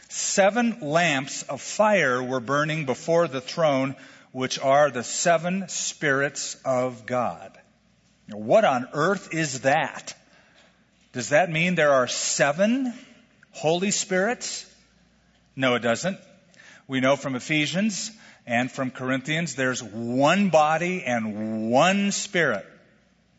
Seven 0.09 0.79
lamps 0.81 1.45
of 1.45 1.61
fire 1.63 2.21
were 2.21 2.41
burning 2.41 2.87
before 2.87 3.29
the 3.29 3.41
throne, 3.41 3.95
which 4.33 4.59
are 4.59 4.91
the 4.91 5.05
seven 5.05 5.69
spirits 5.69 6.57
of 6.65 7.07
God. 7.07 7.57
Now, 8.27 8.39
what 8.39 8.65
on 8.65 8.89
earth 8.93 9.33
is 9.33 9.61
that? 9.61 10.17
Does 11.13 11.29
that 11.29 11.53
mean 11.53 11.77
there 11.77 11.93
are 11.93 12.09
seven 12.09 12.93
Holy 13.53 13.93
Spirits? 13.93 14.69
No, 15.55 15.77
it 15.77 15.83
doesn't. 15.83 16.19
We 16.89 16.99
know 16.99 17.15
from 17.15 17.37
Ephesians 17.37 18.11
and 18.45 18.73
from 18.73 18.91
Corinthians 18.91 19.55
there's 19.55 19.85
one 19.85 20.49
body 20.51 21.05
and 21.05 21.71
one 21.71 22.11
Spirit. 22.11 22.67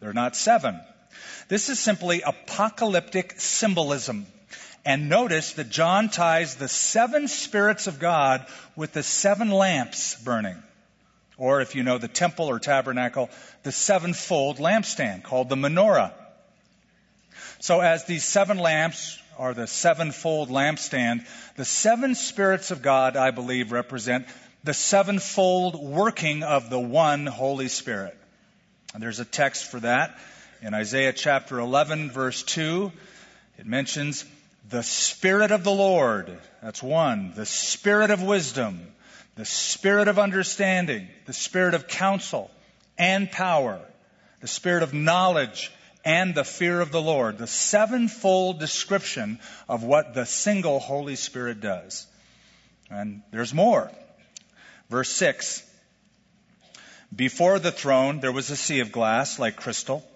They're 0.06 0.14
not 0.14 0.36
seven. 0.36 0.80
This 1.48 1.70
is 1.70 1.80
simply 1.80 2.22
apocalyptic 2.22 3.42
symbolism. 3.42 4.28
And 4.86 5.10
notice 5.10 5.54
that 5.54 5.72
John 5.72 6.10
ties 6.10 6.58
the 6.58 6.68
seven 6.68 7.28
spirits 7.28 7.88
of 7.88 7.98
God 7.98 8.46
with 8.76 8.94
the 8.94 9.02
seven 9.02 9.50
lamps 9.50 10.14
burning. 10.24 10.62
Or 11.38 11.60
if 11.60 11.74
you 11.74 11.82
know 11.82 11.98
the 11.98 12.08
temple 12.08 12.52
or 12.52 12.60
tabernacle, 12.60 13.32
the 13.64 13.72
sevenfold 13.72 14.60
lampstand 14.60 15.24
called 15.24 15.50
the 15.50 15.56
menorah. 15.56 16.14
So 17.60 17.80
as 17.80 18.06
these 18.06 18.24
seven 18.24 18.60
lamps 18.60 19.20
are 19.40 19.56
the 19.56 19.66
sevenfold 19.66 20.50
lampstand, 20.50 21.26
the 21.56 21.66
seven 21.66 22.14
spirits 22.14 22.70
of 22.70 22.84
God, 22.84 23.18
I 23.18 23.32
believe, 23.32 23.72
represent 23.72 24.28
the 24.64 24.76
sevenfold 24.76 25.84
working 25.84 26.44
of 26.44 26.70
the 26.70 26.80
one 26.80 27.26
Holy 27.26 27.70
Spirit. 27.70 28.16
And 28.96 29.04
there's 29.04 29.20
a 29.20 29.26
text 29.26 29.66
for 29.66 29.82
that 29.82 30.18
in 30.62 30.74
Isaiah 30.74 31.12
chapter 31.12 31.60
11, 31.60 32.12
verse 32.12 32.44
2. 32.44 32.94
It 33.58 33.66
mentions 33.66 34.24
the 34.70 34.84
Spirit 34.84 35.52
of 35.52 35.66
the 35.66 35.74
Lord. 35.74 36.40
That's 36.64 36.82
one. 36.82 37.34
The 37.36 37.46
Spirit 37.46 38.10
of 38.10 38.24
wisdom, 38.24 38.80
the 39.36 39.44
Spirit 39.44 40.08
of 40.08 40.18
understanding, 40.18 41.10
the 41.26 41.34
Spirit 41.34 41.74
of 41.74 41.90
counsel 41.90 42.50
and 42.98 43.30
power, 43.30 43.82
the 44.40 44.48
Spirit 44.48 44.82
of 44.82 44.94
knowledge 44.94 45.74
and 46.06 46.34
the 46.34 46.46
fear 46.46 46.80
of 46.80 46.94
the 46.94 47.02
Lord, 47.02 47.38
the 47.38 47.48
sevenfold 47.48 48.62
description 48.62 49.40
of 49.68 49.84
what 49.84 50.14
the 50.14 50.26
single 50.26 50.80
Holy 50.80 51.18
Spirit 51.18 51.60
does. 51.60 52.08
And 52.90 53.24
there's 53.32 53.54
more. 53.54 53.92
Verse 54.90 55.10
6 55.10 55.70
Before 57.14 57.60
the 57.60 57.72
throne 57.72 58.20
there 58.20 58.32
was 58.32 58.50
a 58.50 58.56
sea 58.56 58.80
of 58.80 58.92
glass 58.92 59.40
like 59.40 59.56
crystal, 59.56 60.08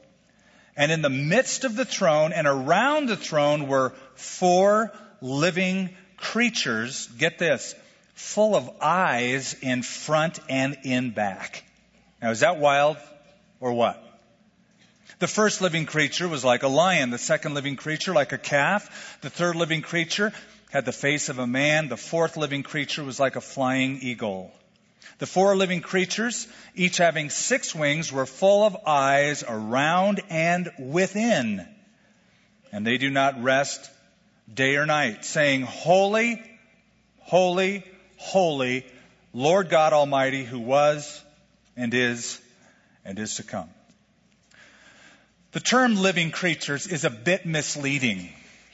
and 0.75 0.91
in 0.91 1.01
the 1.01 1.09
midst 1.09 1.65
of 1.65 1.75
the 1.75 1.85
throne 1.85 2.31
and 2.31 2.47
around 2.47 3.07
the 3.07 3.17
throne 3.17 3.67
were 3.67 3.93
four 4.15 4.93
living 5.21 5.89
creatures. 6.17 7.07
Get 7.17 7.37
this 7.37 7.75
full 8.15 8.55
of 8.55 8.69
eyes 8.81 9.55
in 9.61 9.81
front 9.81 10.39
and 10.49 10.77
in 10.83 11.11
back. 11.11 11.63
Now, 12.21 12.31
is 12.31 12.41
that 12.41 12.59
wild 12.59 12.97
or 13.59 13.73
what? 13.73 14.03
The 15.19 15.27
first 15.27 15.61
living 15.61 15.85
creature 15.85 16.27
was 16.27 16.45
like 16.45 16.63
a 16.63 16.69
lion, 16.69 17.09
the 17.09 17.17
second 17.17 17.53
living 17.53 17.75
creature 17.75 18.13
like 18.13 18.31
a 18.31 18.37
calf, 18.37 19.17
the 19.21 19.29
third 19.29 19.55
living 19.55 19.81
creature 19.81 20.31
had 20.69 20.85
the 20.85 20.93
face 20.93 21.29
of 21.29 21.39
a 21.39 21.47
man, 21.47 21.89
the 21.89 21.97
fourth 21.97 22.37
living 22.37 22.63
creature 22.63 23.03
was 23.03 23.19
like 23.19 23.35
a 23.35 23.41
flying 23.41 23.99
eagle. 24.01 24.51
The 25.19 25.27
four 25.27 25.55
living 25.55 25.81
creatures, 25.81 26.47
each 26.75 26.97
having 26.97 27.29
six 27.29 27.75
wings, 27.75 28.11
were 28.11 28.25
full 28.25 28.65
of 28.65 28.77
eyes 28.87 29.43
around 29.47 30.21
and 30.29 30.71
within. 30.79 31.67
And 32.71 32.87
they 32.87 32.97
do 32.97 33.09
not 33.09 33.43
rest 33.43 33.89
day 34.51 34.77
or 34.77 34.85
night, 34.85 35.25
saying, 35.25 35.63
Holy, 35.63 36.41
holy, 37.19 37.83
holy, 38.15 38.85
Lord 39.33 39.69
God 39.69 39.91
Almighty, 39.91 40.45
who 40.45 40.59
was 40.59 41.21
and 41.75 41.93
is 41.93 42.39
and 43.03 43.19
is 43.19 43.35
to 43.35 43.43
come. 43.43 43.69
The 45.51 45.59
term 45.59 45.95
living 45.95 46.31
creatures 46.31 46.87
is 46.87 47.03
a 47.03 47.09
bit 47.09 47.45
misleading. 47.45 48.29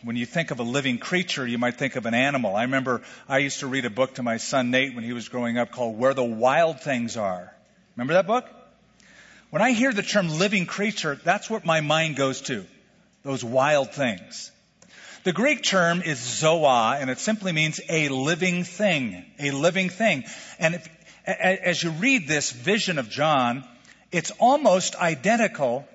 When 0.06 0.16
you 0.16 0.28
think 0.28 0.52
of 0.52 0.60
a 0.60 0.64
living 0.64 1.00
creature, 1.00 1.48
you 1.48 1.58
might 1.58 1.80
think 1.80 1.96
of 1.96 2.06
an 2.06 2.14
animal. 2.14 2.56
I 2.56 2.62
remember 2.62 3.02
I 3.28 3.40
used 3.40 3.62
to 3.62 3.68
read 3.68 3.86
a 3.86 3.90
book 3.90 4.14
to 4.16 4.24
my 4.24 4.38
son 4.38 4.70
Nate 4.70 4.94
when 4.94 5.04
he 5.04 5.14
was 5.14 5.30
growing 5.30 5.58
up 5.58 5.72
called 5.72 5.98
Where 5.98 6.14
the 6.14 6.24
Wild 6.24 6.80
Things 6.80 7.18
Are. 7.18 7.52
Remember 7.96 8.14
that 8.14 8.28
book? 8.28 8.46
When 9.50 9.64
I 9.64 9.72
hear 9.72 9.92
the 9.92 10.04
term 10.04 10.30
living 10.30 10.68
creature, 10.68 11.20
that's 11.24 11.50
what 11.50 11.66
my 11.66 11.82
mind 11.82 12.18
goes 12.18 12.42
to. 12.42 12.68
Those 13.24 13.44
wild 13.44 13.94
things. 13.94 14.52
The 15.24 15.34
Greek 15.34 15.64
term 15.64 16.04
is 16.04 16.20
zoa, 16.20 17.02
and 17.02 17.10
it 17.10 17.18
simply 17.18 17.52
means 17.52 17.82
a 17.90 18.10
living 18.10 18.64
thing. 18.64 19.26
A 19.40 19.50
living 19.50 19.90
thing. 19.90 20.26
And 20.60 20.76
if, 20.76 20.88
as 21.26 21.82
you 21.82 21.90
read 21.90 22.28
this 22.28 22.52
vision 22.52 23.00
of 23.00 23.10
John, 23.10 23.64
it's 24.12 24.30
almost 24.38 24.96
identical 24.98 25.88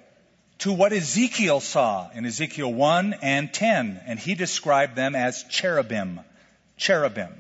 to 0.61 0.73
what 0.73 0.93
Ezekiel 0.93 1.61
saw 1.61 2.11
in 2.15 2.27
Ezekiel 2.27 2.73
1 2.73 3.15
and 3.23 3.53
10, 3.53 4.01
and 4.07 4.19
he 4.19 4.35
described 4.35 4.95
them 4.95 5.15
as 5.15 5.45
cherubim. 5.45 6.21
Cherubim. 6.77 7.33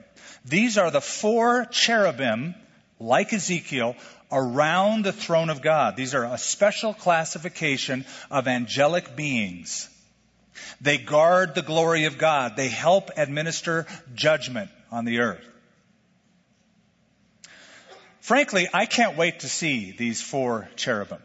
These 0.44 0.78
are 0.78 0.90
the 0.90 1.02
four 1.02 1.66
cherubim, 1.66 2.54
like 2.98 3.32
Ezekiel, 3.32 3.94
around 4.32 5.04
the 5.04 5.12
throne 5.12 5.50
of 5.50 5.60
God. 5.60 5.96
These 5.96 6.14
are 6.14 6.24
a 6.24 6.38
special 6.38 6.94
classification 6.94 8.06
of 8.30 8.48
angelic 8.48 9.16
beings. 9.16 9.88
They 10.80 10.96
guard 10.96 11.54
the 11.54 11.62
glory 11.62 12.06
of 12.06 12.16
God. 12.16 12.56
They 12.56 12.68
help 12.68 13.10
administer 13.16 13.86
judgment 14.14 14.70
on 14.90 15.04
the 15.04 15.20
earth. 15.20 15.44
Frankly, 18.20 18.68
I 18.72 18.86
can't 18.86 19.18
wait 19.18 19.40
to 19.40 19.48
see 19.48 19.92
these 19.92 20.22
four 20.22 20.70
cherubim. 20.76 21.20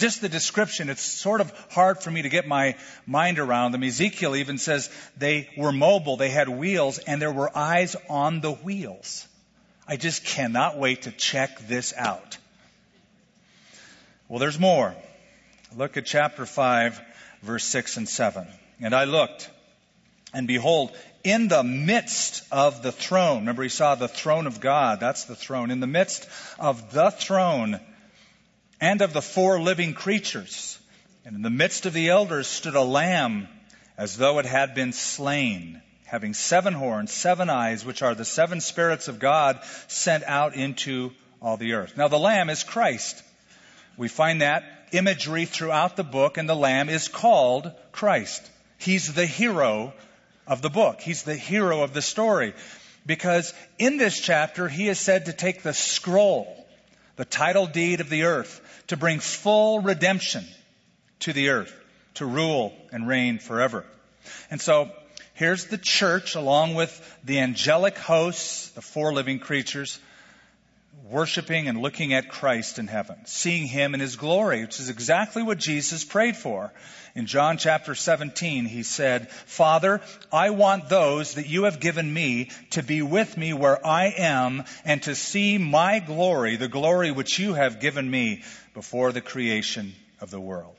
Just 0.00 0.22
the 0.22 0.30
description, 0.30 0.88
it's 0.88 1.02
sort 1.02 1.42
of 1.42 1.52
hard 1.70 2.00
for 2.00 2.10
me 2.10 2.22
to 2.22 2.30
get 2.30 2.48
my 2.48 2.74
mind 3.06 3.38
around 3.38 3.72
them. 3.72 3.82
Ezekiel 3.82 4.34
even 4.34 4.56
says 4.56 4.88
they 5.18 5.50
were 5.58 5.72
mobile, 5.72 6.16
they 6.16 6.30
had 6.30 6.48
wheels, 6.48 6.96
and 6.98 7.20
there 7.20 7.30
were 7.30 7.54
eyes 7.54 7.94
on 8.08 8.40
the 8.40 8.50
wheels. 8.50 9.28
I 9.86 9.98
just 9.98 10.24
cannot 10.24 10.78
wait 10.78 11.02
to 11.02 11.12
check 11.12 11.68
this 11.68 11.92
out. 11.94 12.38
Well, 14.26 14.38
there's 14.38 14.58
more. 14.58 14.94
Look 15.76 15.98
at 15.98 16.06
chapter 16.06 16.46
5, 16.46 16.98
verse 17.42 17.64
6 17.64 17.98
and 17.98 18.08
7. 18.08 18.46
And 18.80 18.94
I 18.94 19.04
looked, 19.04 19.50
and 20.32 20.46
behold, 20.46 20.92
in 21.24 21.48
the 21.48 21.62
midst 21.62 22.42
of 22.50 22.82
the 22.82 22.92
throne, 22.92 23.40
remember 23.40 23.64
he 23.64 23.68
saw 23.68 23.96
the 23.96 24.08
throne 24.08 24.46
of 24.46 24.60
God, 24.60 24.98
that's 24.98 25.24
the 25.24 25.36
throne. 25.36 25.70
In 25.70 25.80
the 25.80 25.86
midst 25.86 26.26
of 26.58 26.90
the 26.90 27.10
throne, 27.10 27.80
and 28.80 29.02
of 29.02 29.12
the 29.12 29.22
four 29.22 29.60
living 29.60 29.94
creatures. 29.94 30.78
And 31.24 31.36
in 31.36 31.42
the 31.42 31.50
midst 31.50 31.86
of 31.86 31.92
the 31.92 32.08
elders 32.08 32.46
stood 32.46 32.74
a 32.74 32.82
lamb 32.82 33.48
as 33.98 34.16
though 34.16 34.38
it 34.38 34.46
had 34.46 34.74
been 34.74 34.92
slain, 34.92 35.82
having 36.06 36.32
seven 36.32 36.72
horns, 36.72 37.12
seven 37.12 37.50
eyes, 37.50 37.84
which 37.84 38.02
are 38.02 38.14
the 38.14 38.24
seven 38.24 38.60
spirits 38.60 39.08
of 39.08 39.18
God 39.18 39.60
sent 39.88 40.24
out 40.24 40.54
into 40.54 41.12
all 41.42 41.56
the 41.56 41.74
earth. 41.74 41.96
Now 41.96 42.08
the 42.08 42.18
lamb 42.18 42.48
is 42.48 42.64
Christ. 42.64 43.22
We 43.96 44.08
find 44.08 44.40
that 44.40 44.64
imagery 44.92 45.44
throughout 45.44 45.96
the 45.96 46.04
book, 46.04 46.38
and 46.38 46.48
the 46.48 46.56
lamb 46.56 46.88
is 46.88 47.08
called 47.08 47.70
Christ. 47.92 48.48
He's 48.78 49.12
the 49.12 49.26
hero 49.26 49.92
of 50.46 50.62
the 50.62 50.70
book. 50.70 51.00
He's 51.00 51.22
the 51.22 51.36
hero 51.36 51.82
of 51.82 51.92
the 51.92 52.02
story. 52.02 52.54
Because 53.04 53.52
in 53.78 53.98
this 53.98 54.18
chapter, 54.18 54.68
he 54.68 54.88
is 54.88 54.98
said 54.98 55.26
to 55.26 55.32
take 55.32 55.62
the 55.62 55.74
scroll 55.74 56.59
the 57.20 57.26
title 57.26 57.66
deed 57.66 58.00
of 58.00 58.08
the 58.08 58.22
earth, 58.22 58.62
to 58.86 58.96
bring 58.96 59.20
full 59.20 59.80
redemption 59.80 60.42
to 61.18 61.34
the 61.34 61.50
earth, 61.50 61.78
to 62.14 62.24
rule 62.24 62.72
and 62.92 63.06
reign 63.06 63.38
forever. 63.38 63.84
And 64.50 64.58
so 64.58 64.90
here's 65.34 65.66
the 65.66 65.76
church 65.76 66.34
along 66.34 66.76
with 66.76 67.18
the 67.22 67.40
angelic 67.40 67.98
hosts, 67.98 68.70
the 68.70 68.80
four 68.80 69.12
living 69.12 69.38
creatures, 69.38 70.00
worshiping 71.10 71.68
and 71.68 71.82
looking 71.82 72.14
at 72.14 72.28
Christ 72.28 72.78
in 72.78 72.86
heaven, 72.86 73.16
seeing 73.24 73.66
him 73.66 73.94
in 73.94 74.00
his 74.00 74.16
glory, 74.16 74.62
which 74.62 74.80
is 74.80 74.88
exactly 74.88 75.42
what 75.42 75.58
Jesus 75.58 76.04
prayed 76.04 76.36
for. 76.36 76.72
In 77.14 77.26
John 77.26 77.58
chapter 77.58 77.94
17, 77.94 78.66
he 78.66 78.82
said, 78.84 79.30
Father, 79.30 80.00
I 80.32 80.50
want 80.50 80.88
those 80.88 81.34
that 81.34 81.48
you 81.48 81.64
have 81.64 81.80
given 81.80 82.12
me 82.12 82.50
to 82.70 82.82
be 82.82 83.02
with 83.02 83.36
me 83.36 83.52
where 83.52 83.84
I 83.84 84.14
am 84.16 84.64
and 84.84 85.02
to 85.02 85.14
see 85.14 85.58
my 85.58 85.98
glory, 85.98 86.56
the 86.56 86.68
glory 86.68 87.10
which 87.10 87.38
you 87.38 87.54
have 87.54 87.80
given 87.80 88.08
me 88.08 88.42
before 88.74 89.12
the 89.12 89.20
creation 89.20 89.94
of 90.20 90.30
the 90.30 90.40
world. 90.40 90.76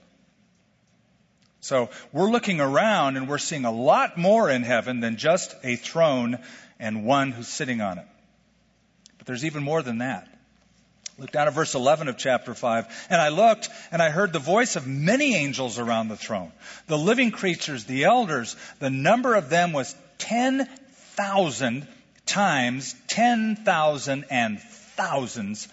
So 1.59 1.89
we're 2.11 2.31
looking 2.31 2.59
around 2.59 3.17
and 3.17 3.29
we're 3.29 3.37
seeing 3.37 3.65
a 3.65 3.71
lot 3.71 4.17
more 4.17 4.49
in 4.49 4.63
heaven 4.63 4.99
than 4.99 5.17
just 5.17 5.53
a 5.63 5.75
throne 5.75 6.39
and 6.79 7.05
one 7.05 7.31
who's 7.31 7.47
sitting 7.47 7.81
on 7.81 7.99
it. 7.99 8.07
There's 9.31 9.45
even 9.45 9.63
more 9.63 9.81
than 9.81 9.99
that. 9.99 10.27
Look 11.17 11.31
down 11.31 11.47
at 11.47 11.53
verse 11.53 11.73
11 11.73 12.09
of 12.09 12.17
chapter 12.17 12.53
5. 12.53 13.07
And 13.09 13.21
I 13.21 13.29
looked, 13.29 13.69
and 13.89 14.01
I 14.01 14.09
heard 14.09 14.33
the 14.33 14.39
voice 14.39 14.75
of 14.75 14.85
many 14.85 15.35
angels 15.35 15.79
around 15.79 16.09
the 16.09 16.17
throne. 16.17 16.51
The 16.87 16.97
living 16.97 17.31
creatures, 17.31 17.85
the 17.85 18.03
elders, 18.03 18.57
the 18.79 18.89
number 18.89 19.35
of 19.35 19.49
them 19.49 19.71
was 19.71 19.95
10,000 20.17 21.87
times 22.25 22.93
10,000 23.07 24.25
and 24.29 24.59
thousands 24.59 25.69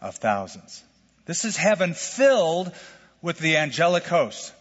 of 0.00 0.14
thousands. 0.14 0.80
This 1.26 1.44
is 1.44 1.56
heaven 1.56 1.94
filled 1.94 2.70
with 3.22 3.40
the 3.40 3.56
angelic 3.56 4.04
host. 4.04 4.52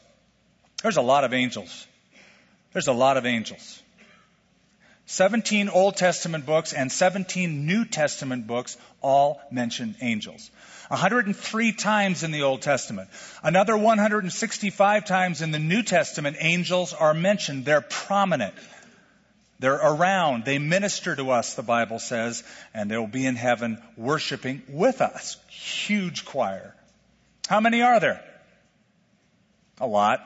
There's 0.82 0.98
a 0.98 1.04
lot 1.04 1.24
of 1.24 1.36
angels. 1.36 1.86
There's 2.74 2.88
a 2.88 2.94
lot 2.94 3.18
of 3.18 3.28
angels. 3.28 3.80
17 5.10 5.70
Old 5.70 5.98
Testament 5.98 6.46
books 6.46 6.72
and 6.72 6.92
17 6.92 7.66
New 7.66 7.84
Testament 7.84 8.46
books 8.46 8.78
all 9.02 9.42
mention 9.50 9.96
angels. 10.02 10.52
103 10.90 11.72
times 11.72 12.22
in 12.22 12.30
the 12.30 12.44
Old 12.44 12.62
Testament. 12.62 13.10
Another 13.42 13.76
165 13.76 15.06
times 15.06 15.42
in 15.42 15.50
the 15.50 15.58
New 15.58 15.82
Testament, 15.82 16.38
angels 16.40 16.94
are 16.94 17.16
mentioned. 17.16 17.66
They're 17.66 17.82
prominent. 17.82 18.54
They're 19.58 19.74
around. 19.74 20.46
They 20.46 20.60
minister 20.60 21.16
to 21.16 21.32
us, 21.32 21.56
the 21.56 21.64
Bible 21.64 21.98
says, 21.98 22.44
and 22.76 22.92
they'll 22.92 23.08
be 23.08 23.26
in 23.26 23.36
heaven 23.36 23.82
worshiping 23.98 24.62
with 24.70 25.02
us. 25.02 25.38
Huge 25.48 26.24
choir. 26.24 26.76
How 27.48 27.60
many 27.60 27.82
are 27.82 28.00
there? 28.00 28.24
A 29.82 29.88
lot. 29.88 30.24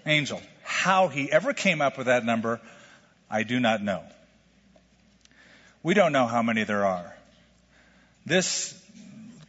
angels. 0.05 0.41
How 0.63 1.07
he 1.07 1.31
ever 1.31 1.53
came 1.53 1.81
up 1.81 1.98
with 1.98 2.07
that 2.07 2.25
number, 2.25 2.60
I 3.29 3.44
do 3.44 3.60
not 3.60 3.82
know. 3.82 4.03
We 5.84 5.94
don't 5.94 6.12
know 6.12 6.27
how 6.27 6.41
many 6.41 6.63
there 6.63 6.86
are. 6.86 7.15
This 8.25 8.74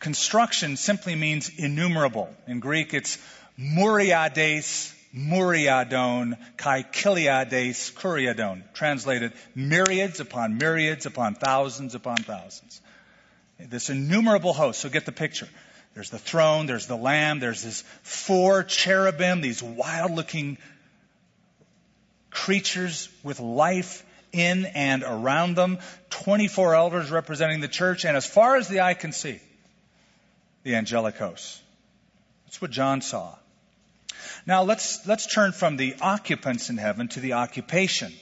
construction 0.01 0.77
simply 0.77 1.15
means 1.15 1.51
innumerable. 1.57 2.29
In 2.47 2.61
Greek, 2.61 2.93
it's 2.93 3.19
muriades, 3.57 4.95
muriadon, 5.15 6.37
kai 6.57 6.83
kiliades, 6.83 7.93
kuriadon. 7.95 8.63
Translated 8.75 9.33
myriads 9.55 10.21
upon 10.21 10.59
myriads 10.59 11.07
upon 11.07 11.35
thousands 11.35 11.95
upon 11.95 12.19
thousands. 12.19 12.81
This 13.59 13.89
innumerable 13.89 14.53
host. 14.53 14.81
So 14.81 14.91
get 14.91 15.07
the 15.07 15.13
picture. 15.13 15.49
There's 15.95 16.11
the 16.11 16.19
throne, 16.19 16.67
there's 16.67 16.87
the 16.87 16.97
lamb, 16.97 17.41
there's 17.41 17.63
this 17.63 17.83
four 18.03 18.63
cherubim, 18.63 19.41
these 19.41 19.63
wild 19.63 20.11
looking 20.11 20.59
creatures 22.37 23.09
with 23.23 23.41
life 23.41 24.05
in 24.31 24.67
and 24.67 25.03
around 25.03 25.57
them, 25.57 25.79
24 26.11 26.75
elders 26.75 27.11
representing 27.11 27.61
the 27.61 27.69
church, 27.69 28.05
and 28.05 28.15
as 28.15 28.27
far 28.27 28.57
as 28.57 28.69
the 28.69 28.81
eye 28.83 28.93
can 28.93 29.11
see, 29.11 29.41
the 30.63 30.75
angelic 30.75 31.17
hosts. 31.17 31.59
That's 32.45 32.61
what 32.61 32.71
John 32.71 33.01
saw. 33.01 33.35
Now 34.45 34.65
let's, 34.65 35.07
let's 35.07 35.27
turn 35.27 35.53
from 35.53 35.79
the 35.79 35.97
occupants 36.03 36.69
in 36.69 36.77
heaven 36.77 37.09
to 37.09 37.21
the 37.21 37.33
occupation. 37.33 38.13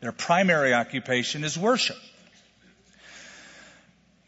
Their 0.00 0.12
primary 0.12 0.74
occupation 0.74 1.42
is 1.42 1.58
worship. 1.58 1.96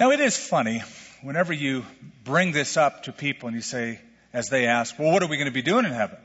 Now 0.00 0.10
it 0.10 0.20
is 0.20 0.38
funny 0.38 0.82
whenever 1.20 1.52
you 1.52 1.84
bring 2.24 2.52
this 2.52 2.78
up 2.78 3.02
to 3.04 3.12
people 3.12 3.48
and 3.48 3.56
you 3.56 3.62
say, 3.62 4.00
as 4.32 4.48
they 4.48 4.66
ask, 4.66 4.98
well, 4.98 5.12
what 5.12 5.22
are 5.22 5.28
we 5.28 5.36
going 5.36 5.48
to 5.48 5.52
be 5.52 5.60
doing 5.60 5.84
in 5.84 5.92
heaven? 5.92 6.16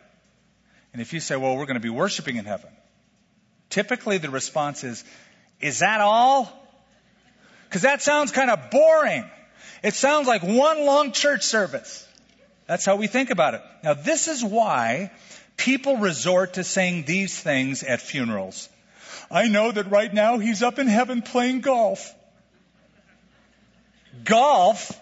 And 0.98 1.02
if 1.04 1.14
you 1.14 1.20
say, 1.20 1.36
well, 1.36 1.56
we're 1.56 1.68
going 1.68 1.76
to 1.76 1.80
be 1.80 1.92
worshiping 1.92 2.38
in 2.38 2.46
heaven, 2.46 2.72
typically 3.70 4.18
the 4.18 4.32
response 4.32 4.84
is, 4.84 5.04
is 5.62 5.78
that 5.82 6.02
all? 6.02 6.52
Because 7.66 7.84
that 7.84 8.02
sounds 8.02 8.32
kind 8.32 8.50
of 8.50 8.72
boring. 8.72 9.24
It 9.84 9.94
sounds 9.94 10.26
like 10.26 10.42
one 10.42 10.88
long 10.88 11.12
church 11.12 11.44
service. 11.44 12.04
That's 12.66 12.84
how 12.84 12.96
we 12.96 13.06
think 13.06 13.30
about 13.30 13.54
it. 13.54 13.62
Now, 13.84 13.94
this 13.94 14.28
is 14.28 14.44
why 14.44 15.12
people 15.56 15.98
resort 15.98 16.54
to 16.54 16.64
saying 16.64 17.04
these 17.06 17.40
things 17.40 17.84
at 17.84 18.02
funerals. 18.02 18.68
I 19.30 19.50
know 19.50 19.72
that 19.72 19.92
right 19.92 20.12
now 20.12 20.40
he's 20.40 20.64
up 20.64 20.80
in 20.80 20.88
heaven 20.88 21.22
playing 21.22 21.62
golf. 21.62 22.12
Golf? 24.24 25.00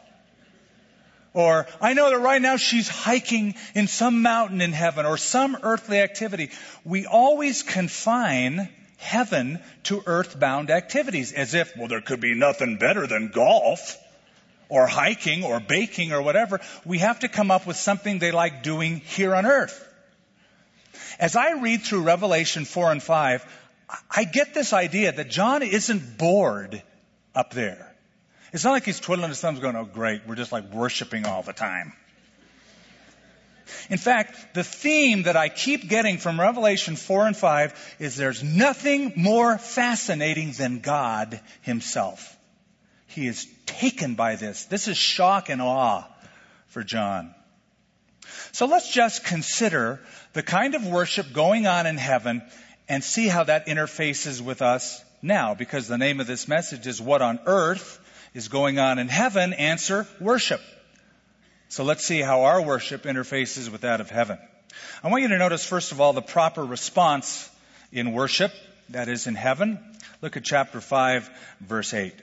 Or, 1.35 1.67
I 1.81 1.91
know 1.93 2.09
that 2.09 2.19
right 2.19 2.41
now 2.41 2.55
she's 2.55 2.87
hiking 2.87 3.55
in 3.75 3.87
some 3.87 4.21
mountain 4.21 4.61
in 4.61 4.71
heaven 4.71 5.05
or 5.05 5.17
some 5.17 5.57
earthly 5.63 5.99
activity. 5.99 6.49
We 6.85 7.05
always 7.05 7.61
confine 7.61 8.69
heaven 8.95 9.59
to 9.83 10.01
earthbound 10.05 10.71
activities 10.71 11.33
as 11.33 11.53
if, 11.53 11.75
well, 11.75 11.89
there 11.89 11.99
could 11.99 12.21
be 12.21 12.35
nothing 12.35 12.77
better 12.77 13.05
than 13.05 13.31
golf 13.33 13.97
or 14.69 14.87
hiking 14.87 15.43
or 15.43 15.59
baking 15.59 16.13
or 16.13 16.21
whatever. 16.21 16.61
We 16.85 16.99
have 16.99 17.19
to 17.19 17.27
come 17.27 17.51
up 17.51 17.67
with 17.67 17.75
something 17.75 18.17
they 18.19 18.31
like 18.31 18.63
doing 18.63 19.01
here 19.01 19.35
on 19.35 19.45
earth. 19.45 19.85
As 21.19 21.35
I 21.35 21.59
read 21.59 21.81
through 21.81 22.03
Revelation 22.03 22.63
4 22.63 22.93
and 22.93 23.03
5, 23.03 23.45
I 24.09 24.23
get 24.23 24.53
this 24.53 24.71
idea 24.71 25.11
that 25.11 25.29
John 25.29 25.63
isn't 25.63 26.17
bored 26.17 26.81
up 27.35 27.51
there. 27.51 27.94
It's 28.55 28.63
not 28.63 28.71
like 28.71 28.85
he's 28.85 29.01
twiddling 29.01 29.27
his 29.27 29.41
thumbs 29.41 29.59
going, 29.59 29.75
oh 29.75 29.83
great, 29.83 30.21
we're 30.25 30.35
just 30.35 30.53
like 30.53 30.71
worshiping 30.71 31.25
all 31.25 31.43
the 31.43 31.51
time. 31.51 31.91
In 33.89 33.97
fact, 33.97 34.53
the 34.53 34.63
theme 34.63 35.23
that 35.23 35.35
I 35.35 35.49
keep 35.49 35.89
getting 35.89 36.19
from 36.19 36.39
Revelation 36.39 36.95
4 36.95 37.27
and 37.27 37.35
5 37.35 37.97
is 37.99 38.15
there's 38.15 38.41
nothing 38.43 39.11
more 39.17 39.57
fascinating 39.57 40.53
than 40.53 40.79
God 40.79 41.37
himself. 41.63 42.37
He 43.07 43.27
is 43.27 43.45
taken 43.65 44.15
by 44.15 44.37
this. 44.37 44.63
This 44.63 44.87
is 44.87 44.95
shock 44.95 45.49
and 45.49 45.61
awe 45.61 46.05
for 46.67 46.81
John. 46.81 47.35
So 48.53 48.67
let's 48.67 48.89
just 48.89 49.25
consider 49.25 49.99
the 50.31 50.43
kind 50.43 50.75
of 50.75 50.87
worship 50.87 51.33
going 51.33 51.67
on 51.67 51.87
in 51.87 51.97
heaven 51.97 52.41
and 52.87 53.03
see 53.03 53.27
how 53.27 53.43
that 53.43 53.67
interfaces 53.67 54.39
with 54.39 54.61
us 54.61 55.03
now, 55.21 55.55
because 55.55 55.89
the 55.89 55.97
name 55.97 56.21
of 56.21 56.27
this 56.27 56.47
message 56.47 56.87
is 56.87 57.01
What 57.01 57.21
on 57.21 57.41
Earth 57.45 57.99
is 58.35 58.49
going 58.49 58.77
on 58.77 58.99
in 58.99 59.07
heaven, 59.07 59.53
answer 59.53 60.05
worship. 60.19 60.61
So 61.69 61.83
let's 61.83 62.05
see 62.05 62.19
how 62.19 62.43
our 62.43 62.61
worship 62.61 63.03
interfaces 63.03 63.71
with 63.71 63.81
that 63.81 64.01
of 64.01 64.11
heaven. 64.11 64.37
I 65.03 65.09
want 65.09 65.23
you 65.23 65.29
to 65.29 65.37
notice, 65.37 65.65
first 65.65 65.93
of 65.93 66.01
all, 66.01 66.13
the 66.13 66.21
proper 66.21 66.63
response 66.63 67.49
in 67.91 68.11
worship, 68.11 68.51
that 68.89 69.07
is 69.07 69.25
in 69.25 69.35
heaven. 69.35 69.79
Look 70.21 70.37
at 70.37 70.43
chapter 70.43 70.81
5, 70.81 71.29
verse 71.61 71.93
8. 71.93 72.13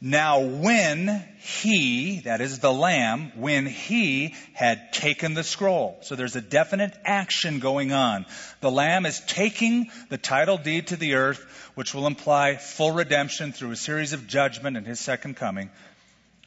Now 0.00 0.40
when 0.40 1.24
he, 1.38 2.20
that 2.20 2.42
is 2.42 2.58
the 2.58 2.72
lamb, 2.72 3.32
when 3.34 3.64
he 3.64 4.34
had 4.52 4.92
taken 4.92 5.32
the 5.32 5.42
scroll. 5.42 5.96
So 6.02 6.16
there's 6.16 6.36
a 6.36 6.42
definite 6.42 6.94
action 7.04 7.60
going 7.60 7.92
on. 7.92 8.26
The 8.60 8.70
lamb 8.70 9.06
is 9.06 9.20
taking 9.20 9.90
the 10.10 10.18
title 10.18 10.58
deed 10.58 10.88
to 10.88 10.96
the 10.96 11.14
earth, 11.14 11.42
which 11.76 11.94
will 11.94 12.06
imply 12.06 12.56
full 12.56 12.92
redemption 12.92 13.52
through 13.52 13.70
a 13.70 13.76
series 13.76 14.12
of 14.12 14.26
judgment 14.26 14.76
and 14.76 14.86
his 14.86 15.00
second 15.00 15.36
coming. 15.36 15.70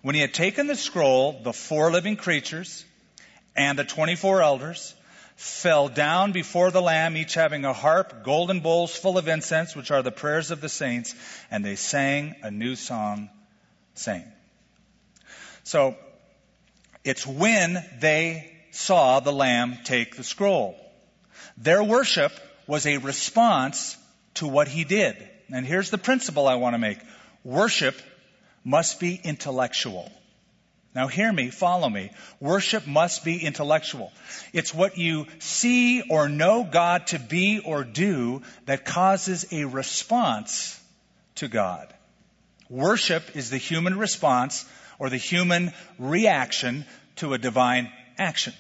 When 0.04 0.14
he 0.14 0.22
had 0.22 0.34
taken 0.34 0.68
the 0.68 0.76
scroll, 0.76 1.42
the 1.42 1.54
four 1.54 1.92
living 1.92 2.18
creatures 2.18 2.86
and 3.56 3.80
the 3.80 3.84
24 3.84 4.44
elders 4.44 4.94
fell 5.36 5.90
down 5.90 6.34
before 6.34 6.70
the 6.70 6.82
Lamb, 6.82 7.18
each 7.18 7.34
having 7.34 7.66
a 7.66 7.74
harp, 7.74 8.24
golden 8.24 8.60
bowls 8.60 8.96
full 8.96 9.18
of 9.18 9.28
incense, 9.28 9.76
which 9.76 9.90
are 9.90 10.04
the 10.04 10.12
prayers 10.12 10.52
of 10.52 10.62
the 10.62 10.70
saints, 10.70 11.16
and 11.50 11.66
they 11.66 11.76
sang 11.76 12.36
a 12.44 12.52
new 12.52 12.76
song 12.76 13.30
saying. 14.00 14.32
So, 15.64 15.96
it's 17.04 17.26
when 17.26 17.84
they 18.00 18.52
saw 18.72 19.20
the 19.20 19.32
Lamb 19.32 19.78
take 19.84 20.16
the 20.16 20.24
scroll. 20.24 20.76
Their 21.58 21.84
worship 21.84 22.32
was 22.68 22.86
a 22.86 22.98
response 22.98 23.98
to 24.36 24.48
what 24.48 24.68
he 24.68 24.84
did. 24.84 25.16
And 25.52 25.66
here's 25.66 25.90
the 25.90 25.98
principle 25.98 26.48
I 26.48 26.56
want 26.56 26.76
to 26.76 26.78
make. 26.78 27.00
Worship 27.44 28.00
must 28.64 29.00
be 29.00 29.20
intellectual. 29.24 30.12
Now 30.96 31.08
hear 31.08 31.32
me, 31.32 31.50
follow 31.50 31.90
me. 31.90 32.12
Worship 32.40 32.88
must 32.88 33.24
be 33.24 33.44
intellectual. 33.44 34.12
It's 34.54 34.74
what 34.74 34.98
you 34.98 35.28
see 35.40 36.02
or 36.10 36.28
know 36.30 36.64
God 36.64 37.08
to 37.08 37.20
be 37.20 37.60
or 37.60 37.84
do 37.84 38.42
that 38.66 38.86
causes 38.86 39.46
a 39.52 39.66
response 39.66 40.80
to 41.36 41.48
God. 41.48 41.94
Worship 42.69 43.36
is 43.36 43.49
the 43.49 43.58
human 43.58 43.97
response 43.97 44.65
or 44.99 45.10
the 45.10 45.17
human 45.17 45.73
reaction 45.97 46.86
to 47.17 47.34
a 47.34 47.38
divine 47.38 47.91
action. 48.17 48.53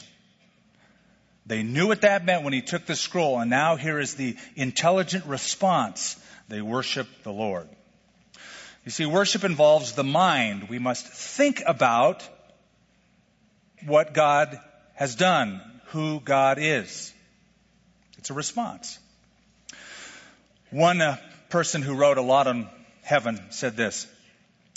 They 1.45 1.63
knew 1.63 1.87
what 1.87 2.01
that 2.01 2.25
meant 2.25 2.43
when 2.43 2.53
he 2.53 2.61
took 2.61 2.85
the 2.85 2.95
scroll, 2.95 3.39
and 3.39 3.49
now 3.49 3.75
here 3.75 3.99
is 3.99 4.15
the 4.15 4.35
intelligent 4.55 5.25
response. 5.25 6.15
They 6.47 6.61
worship 6.61 7.07
the 7.23 7.31
Lord. 7.31 7.67
You 8.85 8.91
see, 8.91 9.05
worship 9.05 9.43
involves 9.43 9.93
the 9.93 10.03
mind. 10.03 10.69
We 10.69 10.79
must 10.79 11.07
think 11.07 11.61
about 11.65 12.27
what 13.85 14.13
God 14.13 14.59
has 14.95 15.15
done, 15.15 15.61
who 15.87 16.19
God 16.19 16.57
is. 16.59 17.13
It's 18.17 18.29
a 18.29 18.33
response. 18.33 18.99
One 20.71 21.01
uh, 21.01 21.17
person 21.49 21.81
who 21.81 21.95
wrote 21.95 22.17
a 22.17 22.21
lot 22.21 22.47
on 22.47 22.69
heaven 23.09 23.41
said 23.49 23.75
this 23.75 24.07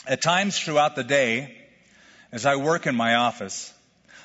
At 0.06 0.22
times 0.22 0.58
throughout 0.58 0.96
the 0.96 1.04
day, 1.04 1.54
as 2.32 2.46
I 2.46 2.56
work 2.56 2.86
in 2.86 2.96
my 2.96 3.16
office, 3.16 3.72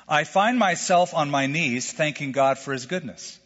I 0.08 0.24
find 0.24 0.58
myself 0.58 1.12
on 1.12 1.30
my 1.30 1.46
knees 1.46 1.92
thanking 1.92 2.32
God 2.32 2.58
for 2.58 2.72
His 2.72 2.86
goodness. 2.86 3.38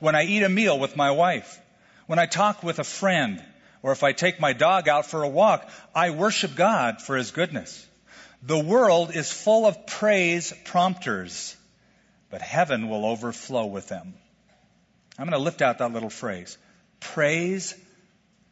When 0.00 0.14
I 0.14 0.24
eat 0.24 0.42
a 0.42 0.48
meal 0.48 0.78
with 0.78 0.96
my 0.96 1.10
wife, 1.10 1.60
when 2.06 2.18
I 2.18 2.24
talk 2.24 2.62
with 2.62 2.78
a 2.78 2.84
friend, 2.84 3.44
or 3.82 3.92
if 3.92 4.02
I 4.02 4.12
take 4.12 4.40
my 4.40 4.54
dog 4.54 4.88
out 4.88 5.06
for 5.06 5.22
a 5.22 5.28
walk, 5.28 5.68
I 5.94 6.10
worship 6.10 6.56
God 6.56 7.02
for 7.02 7.16
His 7.16 7.30
goodness. 7.30 7.86
The 8.42 8.58
world 8.58 9.14
is 9.14 9.30
full 9.30 9.66
of 9.66 9.86
praise 9.86 10.54
prompters, 10.64 11.54
but 12.30 12.40
heaven 12.40 12.88
will 12.88 13.04
overflow 13.04 13.66
with 13.66 13.88
them. 13.88 14.14
I'm 15.18 15.26
going 15.26 15.38
to 15.38 15.44
lift 15.44 15.60
out 15.60 15.78
that 15.78 15.92
little 15.92 16.10
phrase. 16.10 16.56
Praise 17.00 17.74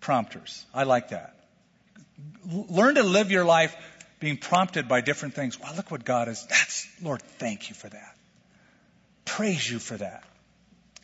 prompters. 0.04 0.66
I 0.74 0.82
like 0.82 1.08
that. 1.08 1.34
Learn 2.46 2.96
to 2.96 3.02
live 3.02 3.30
your 3.30 3.46
life 3.46 3.74
being 4.20 4.36
prompted 4.36 4.86
by 4.86 5.00
different 5.00 5.34
things. 5.34 5.58
Wow, 5.58 5.72
look 5.74 5.90
what 5.90 6.04
God 6.04 6.28
is. 6.28 6.44
That's, 6.44 6.86
Lord, 7.02 7.22
thank 7.38 7.70
you 7.70 7.74
for 7.74 7.88
that. 7.88 8.14
Praise 9.24 9.68
you 9.68 9.78
for 9.78 9.96
that. 9.96 10.22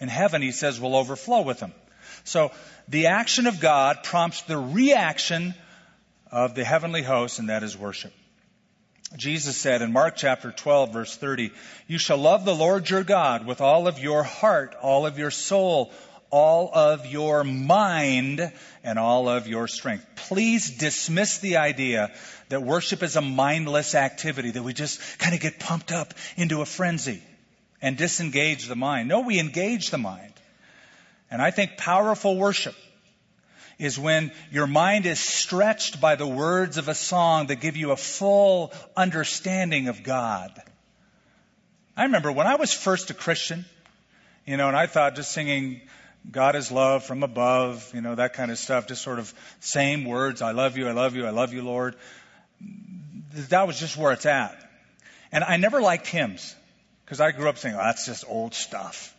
In 0.01 0.09
heaven, 0.09 0.43
he 0.43 0.53
says, 0.53 0.79
we'll 0.79 0.97
overflow 0.97 1.41
with 1.41 1.61
them. 1.61 1.73
So 2.25 2.53
the 2.89 3.07
action 3.07 3.47
of 3.47 3.59
God 3.59 4.03
prompts 4.03 4.43
the 4.43 4.59
reaction 4.59 5.55
of 6.31 6.55
the 6.55 6.65
heavenly 6.65 7.03
host, 7.03 7.39
and 7.39 7.49
that 7.49 7.63
is 7.63 7.79
worship. 7.79 8.13
Jesus 9.17 9.57
said 9.57 9.81
in 9.81 9.93
Mark 9.93 10.15
chapter 10.17 10.53
12 10.53 10.93
verse 10.93 11.17
30, 11.17 11.51
you 11.89 11.99
shall 11.99 12.19
love 12.19 12.45
the 12.45 12.55
Lord 12.55 12.89
your 12.89 13.03
God 13.03 13.45
with 13.47 13.61
all 13.61 13.89
of 13.89 13.99
your 13.99 14.23
heart, 14.23 14.77
all 14.81 15.05
of 15.07 15.19
your 15.19 15.33
soul, 15.33 15.91
all 16.31 16.71
of 16.73 17.07
your 17.07 17.45
mind, 17.45 18.53
and 18.85 18.99
all 18.99 19.29
of 19.29 19.49
your 19.49 19.69
strength. 19.69 20.07
Please 20.16 20.71
dismiss 20.71 21.38
the 21.38 21.57
idea 21.57 22.12
that 22.49 22.62
worship 22.62 23.03
is 23.03 23.16
a 23.16 23.21
mindless 23.21 23.95
activity, 23.95 24.53
that 24.53 24.62
we 24.62 24.73
just 24.73 25.19
kind 25.19 25.35
of 25.35 25.40
get 25.40 25.59
pumped 25.59 25.93
up 25.93 26.14
into 26.37 26.62
a 26.62 26.66
frenzy 26.66 27.23
and 27.83 27.97
disengage 27.97 28.66
the 28.66 28.77
mind. 28.77 29.09
No, 29.09 29.21
we 29.21 29.38
engage 29.38 29.90
the 29.90 29.99
mind. 29.99 30.33
And 31.31 31.40
I 31.40 31.51
think 31.51 31.77
powerful 31.77 32.37
worship 32.37 32.75
is 33.79 33.99
when 33.99 34.31
your 34.51 34.66
mind 34.66 35.07
is 35.07 35.19
stretched 35.19 36.01
by 36.01 36.14
the 36.14 36.27
words 36.27 36.77
of 36.77 36.88
a 36.88 36.95
song 36.95 37.47
that 37.47 37.61
give 37.61 37.77
you 37.77 37.93
a 37.93 37.97
full 37.97 38.73
understanding 38.97 39.88
of 39.88 40.03
God. 40.03 40.51
I 41.97 42.05
remember 42.05 42.31
when 42.31 42.47
I 42.47 42.57
was 42.57 42.73
first 42.73 43.11
a 43.11 43.14
Christian, 43.14 43.64
you 44.47 44.57
know, 44.57 44.69
and 44.69 44.77
I 44.77 44.87
thought 44.87 45.14
just 45.16 45.33
singing 45.33 45.81
God 46.28 46.56
is 46.56 46.70
love 46.70 47.04
from 47.04 47.22
above, 47.22 47.90
you 47.94 48.00
know, 48.00 48.14
that 48.14 48.35
kind 48.35 48.50
of 48.50 48.59
stuff, 48.59 48.87
just 48.87 49.02
sort 49.02 49.18
of 49.18 49.33
same 49.61 50.04
words, 50.04 50.42
I 50.42 50.52
love 50.52 50.76
you, 50.76 50.88
I 50.88 50.92
love 50.92 51.16
you, 51.16 51.26
I 51.26 51.30
love 51.30 51.52
you, 51.52 51.62
Lord. 51.62 51.96
That 53.48 53.66
was 53.66 53.78
just 53.78 53.96
where 53.96 54.12
it's 54.12 54.26
at. 54.26 54.56
And 55.33 55.44
I 55.44 55.56
never 55.56 55.80
liked 55.80 56.06
hymns 56.06 56.54
because 57.04 57.20
I 57.20 57.30
grew 57.30 57.48
up 57.48 57.59
saying, 57.59 57.74
oh, 57.74 57.78
that's 57.78 58.06
just 58.06 58.24
old 58.28 58.54
stuff. 58.54 59.14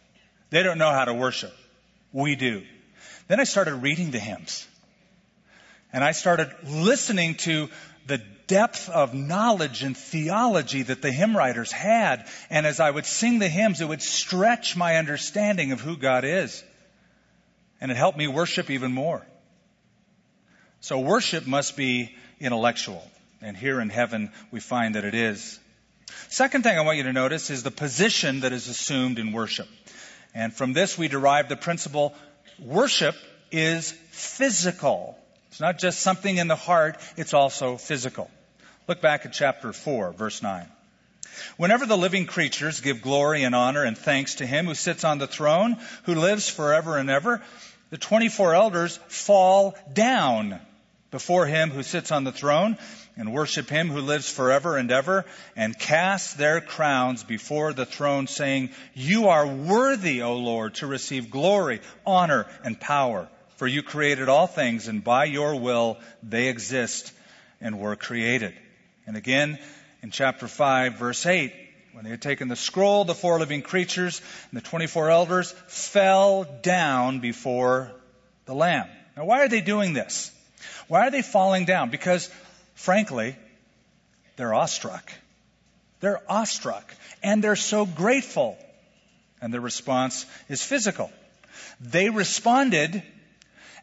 They 0.50 0.64
don't 0.64 0.78
know 0.78 0.92
how 0.92 1.06
to 1.06 1.14
worship. 1.14 1.54
We 2.12 2.36
do. 2.36 2.64
Then 3.28 3.40
I 3.40 3.46
started 3.46 3.76
reading 3.76 4.12
the 4.12 4.20
hymns. 4.20 4.68
And 5.94 6.04
I 6.04 6.12
started 6.12 6.54
listening 6.66 7.36
to 7.36 7.70
the 8.08 8.22
depth 8.48 8.90
of 8.90 9.14
knowledge 9.14 9.84
and 9.84 9.96
theology 9.96 10.84
that 10.84 11.02
the 11.02 11.12
hymn 11.12 11.36
writers 11.36 11.72
had. 11.72 12.28
And 12.50 12.66
as 12.66 12.80
I 12.80 12.92
would 12.92 13.06
sing 13.06 13.40
the 13.40 13.48
hymns, 13.48 13.82
it 13.82 13.88
would 13.88 14.02
stretch 14.02 14.76
my 14.76 14.98
understanding 14.98 15.72
of 15.72 15.82
who 15.82 15.98
God 15.98 16.26
is. 16.26 16.64
And 17.82 17.92
it 17.92 17.98
helped 17.98 18.18
me 18.18 18.28
worship 18.28 18.70
even 18.70 18.94
more. 18.94 19.26
So 20.80 21.00
worship 21.00 21.46
must 21.46 21.76
be 21.76 22.16
intellectual. 22.40 23.04
And 23.42 23.58
here 23.58 23.82
in 23.82 23.90
heaven, 23.90 24.32
we 24.52 24.60
find 24.60 24.96
that 24.96 25.04
it 25.04 25.16
is. 25.16 25.60
Second 26.30 26.64
thing 26.64 26.78
I 26.78 26.82
want 26.82 26.98
you 26.98 27.04
to 27.04 27.14
notice 27.14 27.50
is 27.50 27.64
the 27.64 27.72
position 27.72 28.42
that 28.42 28.54
is 28.54 28.68
assumed 28.68 29.20
in 29.20 29.32
worship. 29.32 29.68
And 30.34 30.54
from 30.54 30.74
this, 30.74 30.98
we 30.98 31.08
derive 31.08 31.50
the 31.50 31.56
principle 31.56 32.14
worship 32.60 33.16
is 33.52 33.92
physical. 34.12 35.18
It's 35.50 35.60
not 35.60 35.80
just 35.80 36.00
something 36.00 36.38
in 36.38 36.48
the 36.48 36.56
heart, 36.56 36.98
it's 37.18 37.34
also 37.34 37.78
physical. 37.78 38.30
Look 38.88 39.02
back 39.02 39.26
at 39.26 39.34
chapter 39.34 39.74
4, 39.74 40.14
verse 40.14 40.42
9. 40.42 40.66
Whenever 41.58 41.86
the 41.86 41.98
living 41.98 42.26
creatures 42.26 42.82
give 42.82 43.02
glory 43.02 43.44
and 43.44 43.56
honor 43.56 43.84
and 43.84 43.98
thanks 43.98 44.36
to 44.36 44.46
him 44.46 44.66
who 44.66 44.76
sits 44.76 45.04
on 45.04 45.18
the 45.18 45.28
throne, 45.28 45.78
who 46.04 46.16
lives 46.16 46.50
forever 46.50 46.98
and 46.98 47.10
ever, 47.10 47.42
the 47.92 47.98
24 47.98 48.56
elders 48.56 48.98
fall 49.08 49.76
down 49.94 50.60
before 51.12 51.46
him 51.46 51.70
who 51.70 51.84
sits 51.84 52.12
on 52.12 52.24
the 52.24 52.32
throne 52.32 52.78
and 53.18 53.34
worship 53.34 53.70
him 53.70 53.90
who 53.90 54.00
lives 54.00 54.32
forever 54.32 54.78
and 54.78 54.90
ever 54.92 55.26
and 55.56 55.78
cast 55.78 56.38
their 56.38 56.62
crowns 56.62 57.24
before 57.24 57.74
the 57.74 57.86
throne 57.86 58.28
saying, 58.28 58.70
You 58.96 59.28
are 59.28 59.46
worthy, 59.46 60.22
O 60.22 60.38
Lord, 60.38 60.76
to 60.76 60.88
receive 60.88 61.30
glory, 61.30 61.82
honor, 62.06 62.48
and 62.64 62.80
power. 62.80 63.28
For 63.58 63.68
you 63.68 63.84
created 63.84 64.30
all 64.30 64.48
things 64.48 64.88
and 64.88 65.04
by 65.04 65.26
your 65.26 65.60
will 65.60 65.98
they 66.24 66.48
exist 66.48 67.12
and 67.60 67.78
were 67.78 67.98
created. 67.98 68.54
And 69.06 69.18
again, 69.18 69.60
in 70.02 70.12
chapter 70.12 70.48
5, 70.48 70.96
verse 70.96 71.26
8, 71.26 71.54
when 71.94 72.06
they 72.06 72.10
had 72.10 72.22
taken 72.22 72.48
the 72.48 72.56
scroll, 72.56 73.04
the 73.04 73.16
four 73.16 73.40
living 73.40 73.62
creatures 73.62 74.22
and 74.50 74.60
the 74.60 74.64
24 74.64 75.10
elders 75.10 75.52
fell 75.68 76.46
down 76.62 77.20
before 77.20 77.92
the 78.46 78.54
Lamb. 78.54 78.88
Now, 79.18 79.26
why 79.26 79.42
are 79.42 79.50
they 79.50 79.62
doing 79.62 79.94
this? 79.94 80.32
Why 80.88 81.08
are 81.08 81.12
they 81.12 81.22
falling 81.22 81.66
down? 81.66 81.90
Because, 81.90 82.30
frankly, 82.76 83.36
they're 84.38 84.54
awestruck. 84.54 85.12
They're 86.00 86.22
awestruck. 86.30 86.94
And 87.22 87.44
they're 87.44 87.56
so 87.56 87.86
grateful. 87.86 88.58
And 89.42 89.54
their 89.54 89.62
response 89.62 90.26
is 90.50 90.64
physical. 90.64 91.12
They 91.80 92.10
responded 92.10 93.04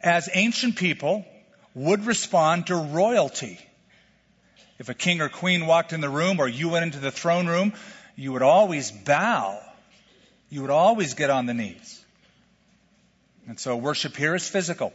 as 0.02 0.28
ancient 0.32 0.76
people 0.76 1.26
would 1.74 2.06
respond 2.06 2.68
to 2.68 2.76
royalty. 2.76 3.58
If 4.78 4.88
a 4.88 4.94
king 4.94 5.20
or 5.20 5.28
queen 5.28 5.66
walked 5.66 5.92
in 5.92 6.00
the 6.00 6.08
room 6.08 6.38
or 6.38 6.48
you 6.48 6.68
went 6.68 6.84
into 6.84 7.00
the 7.00 7.10
throne 7.10 7.48
room, 7.48 7.72
you 8.18 8.32
would 8.32 8.42
always 8.42 8.90
bow. 8.90 9.60
You 10.50 10.62
would 10.62 10.70
always 10.70 11.14
get 11.14 11.30
on 11.30 11.46
the 11.46 11.54
knees. 11.54 12.04
And 13.46 13.60
so 13.60 13.76
worship 13.76 14.16
here 14.16 14.34
is 14.34 14.48
physical. 14.48 14.92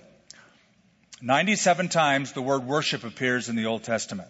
97 1.22 1.88
times 1.88 2.34
the 2.34 2.42
word 2.42 2.66
worship 2.66 3.06
appears 3.06 3.48
in 3.48 3.56
the 3.56 3.68
Old 3.68 3.84
Testament. 3.84 4.28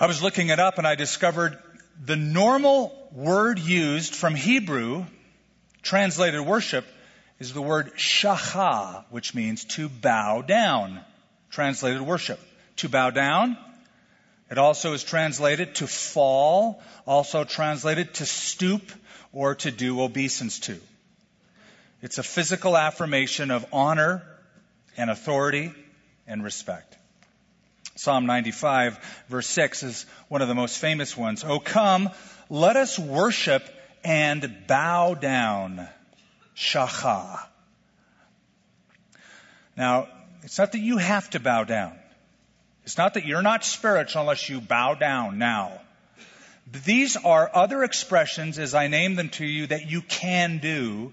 I 0.00 0.08
was 0.08 0.20
looking 0.20 0.48
it 0.48 0.58
up 0.58 0.78
and 0.78 0.88
I 0.88 0.96
discovered 0.96 1.56
the 2.04 2.16
normal 2.16 2.92
word 3.12 3.60
used 3.60 4.16
from 4.16 4.34
Hebrew, 4.34 5.04
translated 5.82 6.40
worship, 6.40 6.84
is 7.38 7.52
the 7.52 7.62
word 7.62 7.92
shacha, 7.96 9.04
which 9.10 9.36
means 9.36 9.64
to 9.76 9.88
bow 9.88 10.42
down. 10.42 11.00
Translated 11.50 12.02
worship. 12.02 12.40
To 12.78 12.88
bow 12.88 13.10
down. 13.10 13.56
It 14.50 14.58
also 14.58 14.92
is 14.92 15.02
translated 15.02 15.76
to 15.76 15.86
fall, 15.86 16.82
also 17.06 17.44
translated 17.44 18.14
to 18.14 18.26
stoop 18.26 18.92
or 19.32 19.54
to 19.56 19.70
do 19.70 20.00
obeisance 20.00 20.60
to. 20.60 20.78
It's 22.00 22.18
a 22.18 22.22
physical 22.22 22.76
affirmation 22.76 23.50
of 23.50 23.66
honor 23.72 24.22
and 24.96 25.10
authority 25.10 25.72
and 26.26 26.44
respect. 26.44 26.96
Psalm 27.96 28.26
95 28.26 29.24
verse 29.28 29.46
6 29.46 29.82
is 29.82 30.06
one 30.28 30.42
of 30.42 30.48
the 30.48 30.54
most 30.54 30.78
famous 30.78 31.16
ones. 31.16 31.42
Oh 31.44 31.58
come, 31.58 32.10
let 32.48 32.76
us 32.76 32.98
worship 32.98 33.64
and 34.04 34.66
bow 34.66 35.14
down. 35.14 35.88
Shacha. 36.54 37.40
Now, 39.76 40.08
it's 40.42 40.58
not 40.58 40.72
that 40.72 40.78
you 40.78 40.98
have 40.98 41.28
to 41.30 41.40
bow 41.40 41.64
down. 41.64 41.98
It's 42.86 42.96
not 42.96 43.14
that 43.14 43.26
you're 43.26 43.42
not 43.42 43.64
spiritual 43.64 44.22
unless 44.22 44.48
you 44.48 44.60
bow 44.60 44.94
down 44.94 45.38
now. 45.38 45.80
These 46.84 47.16
are 47.16 47.50
other 47.52 47.82
expressions, 47.82 48.60
as 48.60 48.74
I 48.74 48.86
name 48.86 49.16
them 49.16 49.28
to 49.30 49.44
you, 49.44 49.66
that 49.66 49.90
you 49.90 50.02
can 50.02 50.58
do 50.58 51.12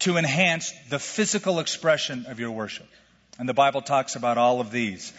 to 0.00 0.16
enhance 0.16 0.72
the 0.88 1.00
physical 1.00 1.58
expression 1.58 2.26
of 2.26 2.38
your 2.38 2.52
worship. 2.52 2.88
And 3.40 3.48
the 3.48 3.54
Bible 3.54 3.82
talks 3.82 4.14
about 4.14 4.38
all 4.38 4.60
of 4.60 4.70
these. 4.70 5.12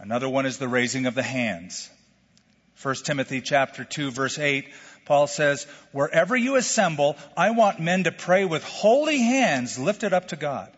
Another 0.00 0.28
one 0.28 0.44
is 0.44 0.58
the 0.58 0.68
raising 0.68 1.06
of 1.06 1.14
the 1.14 1.22
hands. 1.22 1.88
1 2.82 2.94
Timothy 3.04 3.40
chapter 3.40 3.84
2 3.84 4.10
verse 4.10 4.40
8, 4.40 4.68
Paul 5.04 5.28
says, 5.28 5.68
wherever 5.92 6.36
you 6.36 6.56
assemble, 6.56 7.16
I 7.36 7.50
want 7.50 7.78
men 7.78 8.04
to 8.04 8.12
pray 8.12 8.44
with 8.44 8.64
holy 8.64 9.18
hands 9.18 9.78
lifted 9.78 10.12
up 10.12 10.28
to 10.28 10.36
God. 10.36 10.72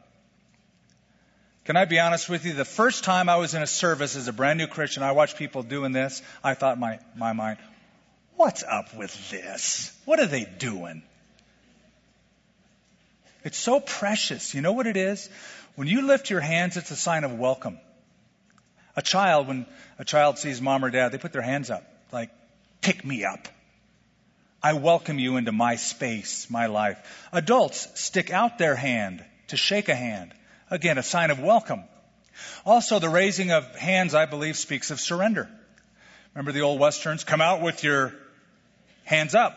Can 1.64 1.79
I 1.79 1.87
be 1.87 1.98
honest 1.98 2.29
with 2.29 2.44
you? 2.44 2.53
The 2.53 2.64
first 2.66 3.05
time 3.05 3.31
I 3.31 3.37
was 3.37 3.55
in 3.55 3.62
a 3.62 3.66
service 3.66 4.16
as 4.16 4.29
a 4.29 4.35
brand 4.35 4.59
new 4.59 4.66
Christian, 4.66 5.03
I 5.03 5.12
watched 5.12 5.38
people 5.38 5.62
doing 5.62 5.92
this. 5.92 6.20
I 6.42 6.53
thought 6.53 6.74
in 6.74 6.81
my, 6.81 6.98
my 7.16 7.33
mind, 7.33 7.59
what's 8.37 8.62
up 8.62 8.94
with 8.94 9.31
this? 9.31 9.96
What 10.05 10.20
are 10.20 10.27
they 10.27 10.44
doing? 10.44 11.03
It's 13.44 13.57
so 13.57 13.81
precious. 13.81 14.55
You 14.55 14.61
know 14.61 14.72
what 14.72 14.87
it 14.87 14.98
is? 14.98 15.31
When 15.74 15.88
you 15.88 16.07
lift 16.07 16.29
your 16.29 16.40
hands, 16.40 16.77
it's 16.77 16.90
a 16.90 16.96
sign 16.96 17.24
of 17.24 17.33
welcome. 17.33 17.79
A 18.94 19.03
child, 19.03 19.48
when 19.48 19.64
a 19.98 20.05
child 20.05 20.38
sees 20.38 20.61
mom 20.61 20.85
or 20.85 20.90
dad, 20.90 21.12
they 21.12 21.18
put 21.18 21.33
their 21.33 21.42
hands 21.42 21.70
up, 21.70 21.85
like, 22.12 22.31
pick 22.83 23.05
me 23.05 23.24
up. 23.24 23.48
I 24.62 24.74
welcome 24.74 25.18
you 25.18 25.38
into 25.38 25.50
my 25.50 25.77
space, 25.77 26.48
my 26.48 26.66
life. 26.66 26.98
Adults 27.33 27.88
stick 28.00 28.31
out 28.31 28.59
their 28.59 28.77
hand 28.77 29.24
to 29.48 29.57
shake 29.57 29.88
a 29.88 29.94
hand. 29.94 30.33
Again, 30.70 30.98
a 30.98 31.03
sign 31.03 31.31
of 31.31 31.40
welcome. 31.40 31.85
Also, 32.64 32.98
the 32.98 33.09
raising 33.09 33.53
of 33.53 33.77
hands, 33.77 34.14
I 34.14 34.27
believe, 34.27 34.57
speaks 34.57 34.90
of 34.90 35.00
surrender. 35.00 35.48
Remember 36.35 36.53
the 36.53 36.62
old 36.62 36.81
westerns? 36.81 37.22
Come 37.22 37.40
out 37.40 37.61
with 37.61 37.85
your 37.85 38.12
hands 39.05 39.35
up. 39.35 39.57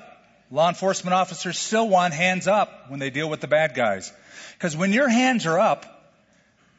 Law 0.51 0.69
enforcement 0.69 1.13
officers 1.13 1.57
still 1.57 1.89
want 1.89 2.13
hands 2.13 2.47
up 2.47 2.89
when 2.89 2.99
they 2.99 3.09
deal 3.09 3.29
with 3.29 3.41
the 3.41 3.47
bad 3.47 3.73
guys. 3.73 4.13
Because 4.53 4.77
when 4.77 4.93
your 4.93 5.09
hands 5.09 5.45
are 5.45 5.59
up, 5.59 5.85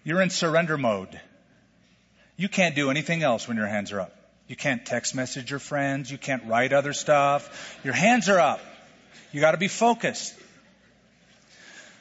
you're 0.05 0.23
in 0.23 0.31
surrender 0.31 0.79
mode. 0.79 1.21
You 2.37 2.49
can't 2.49 2.75
do 2.75 2.91
anything 2.91 3.23
else 3.23 3.49
when 3.49 3.57
your 3.57 3.67
hands 3.67 3.93
are 3.93 4.01
up. 4.01 4.15
You 4.47 4.57
can't 4.57 4.87
text 4.87 5.15
message 5.15 5.51
your 5.51 5.59
friends. 5.59 6.11
You 6.11 6.17
can't 6.17 6.45
write 6.47 6.73
other 6.73 6.93
stuff. 6.93 7.79
Your 7.85 7.93
hands 7.93 8.29
are 8.29 8.39
up. 8.39 8.61
You 9.33 9.41
got 9.41 9.51
to 9.51 9.59
be 9.59 9.69
focused. 9.69 10.35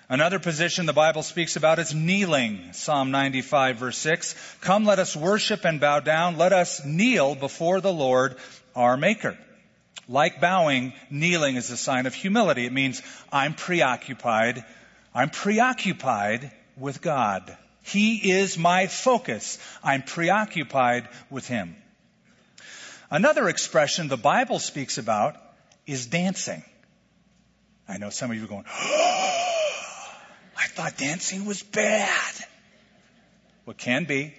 Another 0.10 0.40
position 0.40 0.86
the 0.86 0.94
Bible 0.94 1.22
speaks 1.22 1.58
about 1.58 1.80
is 1.80 1.94
kneeling. 1.94 2.72
Psalm 2.72 3.12
95 3.12 3.78
verse 3.78 3.98
6. 3.98 4.36
Come 4.62 4.86
let 4.86 5.00
us 5.00 5.18
worship 5.18 5.66
and 5.66 5.82
bow 5.82 6.00
down. 6.00 6.38
Let 6.38 6.54
us 6.54 6.86
kneel 6.86 7.36
before 7.36 7.82
the 7.82 7.92
Lord 7.92 8.38
our 8.74 8.96
Maker. 8.96 9.38
Like 10.08 10.40
bowing, 10.40 10.94
kneeling 11.10 11.58
is 11.58 11.72
a 11.72 11.78
sign 11.78 12.06
of 12.06 12.14
humility. 12.14 12.66
It 12.66 12.72
means 12.72 13.02
I'm 13.34 13.54
preoccupied. 13.54 14.64
I'm 15.14 15.30
preoccupied 15.30 16.52
with 16.78 17.02
God. 17.02 17.58
He 17.82 18.32
is 18.32 18.58
my 18.58 18.88
focus. 18.88 19.60
I'm 19.84 20.04
preoccupied 20.04 21.10
with 21.30 21.48
Him. 21.48 21.76
Another 23.12 23.50
expression 23.50 24.08
the 24.08 24.16
Bible 24.16 24.60
speaks 24.60 24.98
about 24.98 25.36
is 25.86 26.06
dancing. 26.06 26.64
I 27.90 27.98
know 27.98 28.10
some 28.10 28.32
of 28.32 28.38
you 28.38 28.46
are 28.46 28.48
going, 28.48 28.66
oh, 28.72 29.37
thought 30.78 30.96
dancing 30.96 31.46
was 31.46 31.64
bad. 31.64 32.34
Well, 33.66 33.74
can 33.74 34.06
be. 34.06 34.32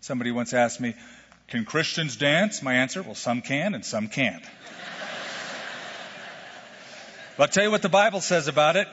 Somebody 0.00 0.30
once 0.30 0.54
asked 0.54 0.80
me, 0.80 0.94
can 1.48 1.66
Christians 1.66 2.16
dance? 2.16 2.62
My 2.62 2.76
answer, 2.76 3.02
well, 3.02 3.14
some 3.14 3.42
can 3.42 3.74
and 3.74 3.84
some 3.84 4.08
can't. 4.08 4.42
but 7.36 7.42
I'll 7.42 7.48
tell 7.48 7.64
you 7.64 7.70
what 7.70 7.82
the 7.82 7.90
Bible 7.90 8.22
says 8.22 8.48
about 8.48 8.76
it. 8.76 8.88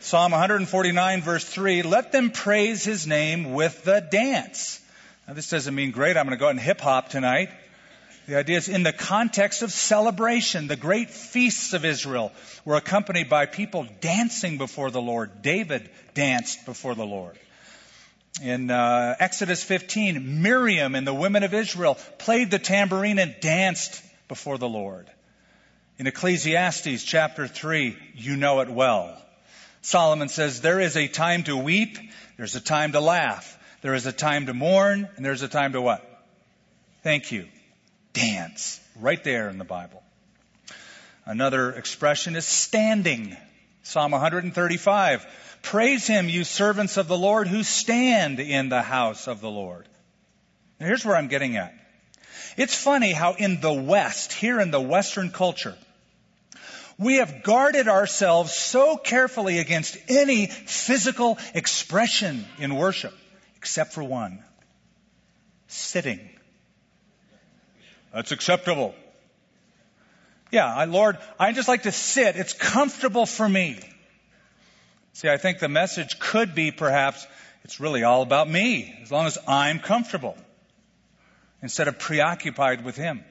Psalm 0.00 0.32
149 0.32 1.22
verse 1.22 1.44
3, 1.44 1.82
let 1.82 2.10
them 2.10 2.32
praise 2.32 2.82
his 2.82 3.06
name 3.06 3.52
with 3.52 3.84
the 3.84 4.00
dance. 4.00 4.80
Now 5.28 5.34
this 5.34 5.50
doesn't 5.50 5.72
mean 5.72 5.92
great, 5.92 6.16
I'm 6.16 6.26
going 6.26 6.36
to 6.36 6.40
go 6.40 6.46
out 6.46 6.50
and 6.50 6.60
hip 6.60 6.80
hop 6.80 7.10
tonight. 7.10 7.50
The 8.28 8.36
idea 8.36 8.58
is 8.58 8.68
in 8.68 8.82
the 8.82 8.92
context 8.92 9.62
of 9.62 9.72
celebration. 9.72 10.66
The 10.66 10.76
great 10.76 11.08
feasts 11.08 11.72
of 11.72 11.86
Israel 11.86 12.30
were 12.66 12.76
accompanied 12.76 13.30
by 13.30 13.46
people 13.46 13.86
dancing 14.02 14.58
before 14.58 14.90
the 14.90 15.00
Lord. 15.00 15.40
David 15.40 15.88
danced 16.12 16.66
before 16.66 16.94
the 16.94 17.06
Lord. 17.06 17.38
In 18.42 18.70
uh, 18.70 19.16
Exodus 19.18 19.64
15, 19.64 20.42
Miriam 20.42 20.94
and 20.94 21.06
the 21.06 21.14
women 21.14 21.42
of 21.42 21.54
Israel 21.54 21.94
played 22.18 22.50
the 22.50 22.58
tambourine 22.58 23.18
and 23.18 23.34
danced 23.40 24.02
before 24.28 24.58
the 24.58 24.68
Lord. 24.68 25.10
In 25.96 26.06
Ecclesiastes 26.06 27.02
chapter 27.04 27.48
3, 27.48 27.96
you 28.14 28.36
know 28.36 28.60
it 28.60 28.68
well. 28.68 29.16
Solomon 29.80 30.28
says, 30.28 30.60
There 30.60 30.80
is 30.80 30.98
a 30.98 31.08
time 31.08 31.44
to 31.44 31.56
weep, 31.56 31.96
there's 32.36 32.56
a 32.56 32.60
time 32.60 32.92
to 32.92 33.00
laugh, 33.00 33.58
there 33.80 33.94
is 33.94 34.04
a 34.04 34.12
time 34.12 34.44
to 34.46 34.52
mourn, 34.52 35.08
and 35.16 35.24
there's 35.24 35.40
a 35.40 35.48
time 35.48 35.72
to 35.72 35.80
what? 35.80 36.04
Thank 37.02 37.32
you. 37.32 37.46
Dance. 38.18 38.80
Right 39.00 39.22
there 39.22 39.48
in 39.48 39.58
the 39.58 39.64
Bible. 39.64 40.02
Another 41.24 41.72
expression 41.72 42.36
is 42.36 42.46
standing. 42.46 43.36
Psalm 43.82 44.10
135. 44.12 45.26
Praise 45.62 46.06
him, 46.06 46.28
you 46.28 46.44
servants 46.44 46.96
of 46.96 47.08
the 47.08 47.18
Lord 47.18 47.48
who 47.48 47.62
stand 47.62 48.40
in 48.40 48.68
the 48.68 48.82
house 48.82 49.28
of 49.28 49.40
the 49.40 49.50
Lord. 49.50 49.88
Now 50.80 50.86
here's 50.86 51.04
where 51.04 51.16
I'm 51.16 51.28
getting 51.28 51.56
at. 51.56 51.74
It's 52.56 52.74
funny 52.74 53.12
how 53.12 53.34
in 53.34 53.60
the 53.60 53.72
West, 53.72 54.32
here 54.32 54.60
in 54.60 54.70
the 54.70 54.80
Western 54.80 55.30
culture, 55.30 55.76
we 56.98 57.16
have 57.16 57.42
guarded 57.44 57.86
ourselves 57.86 58.52
so 58.52 58.96
carefully 58.96 59.58
against 59.58 59.96
any 60.08 60.46
physical 60.46 61.38
expression 61.54 62.44
in 62.58 62.74
worship, 62.74 63.14
except 63.56 63.92
for 63.92 64.02
one 64.02 64.42
sitting. 65.68 66.30
That's 68.18 68.32
acceptable. 68.32 68.96
Yeah, 70.50 70.66
I, 70.66 70.86
Lord, 70.86 71.18
I 71.38 71.52
just 71.52 71.68
like 71.68 71.84
to 71.84 71.92
sit. 71.92 72.34
It's 72.34 72.52
comfortable 72.52 73.26
for 73.26 73.48
me. 73.48 73.78
See, 75.12 75.28
I 75.28 75.36
think 75.36 75.60
the 75.60 75.68
message 75.68 76.18
could 76.18 76.52
be 76.52 76.72
perhaps 76.72 77.24
it's 77.62 77.78
really 77.78 78.02
all 78.02 78.22
about 78.22 78.50
me, 78.50 78.92
as 79.04 79.12
long 79.12 79.26
as 79.26 79.38
I'm 79.46 79.78
comfortable, 79.78 80.36
instead 81.62 81.86
of 81.86 82.00
preoccupied 82.00 82.84
with 82.84 82.96
Him. 82.96 83.24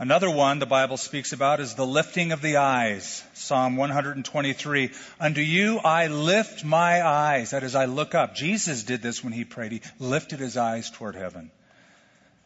Another 0.00 0.28
one 0.28 0.58
the 0.58 0.66
Bible 0.66 0.96
speaks 0.96 1.32
about 1.32 1.60
is 1.60 1.76
the 1.76 1.86
lifting 1.86 2.32
of 2.32 2.42
the 2.42 2.56
eyes. 2.56 3.22
Psalm 3.34 3.76
123. 3.76 4.90
Unto 5.20 5.40
you 5.40 5.78
I 5.78 6.08
lift 6.08 6.64
my 6.64 7.06
eyes. 7.06 7.52
That 7.52 7.62
is, 7.62 7.76
I 7.76 7.84
look 7.84 8.16
up. 8.16 8.34
Jesus 8.34 8.82
did 8.82 9.00
this 9.00 9.22
when 9.22 9.32
he 9.32 9.44
prayed. 9.44 9.70
He 9.70 9.82
lifted 10.00 10.40
his 10.40 10.56
eyes 10.56 10.90
toward 10.90 11.14
heaven. 11.14 11.52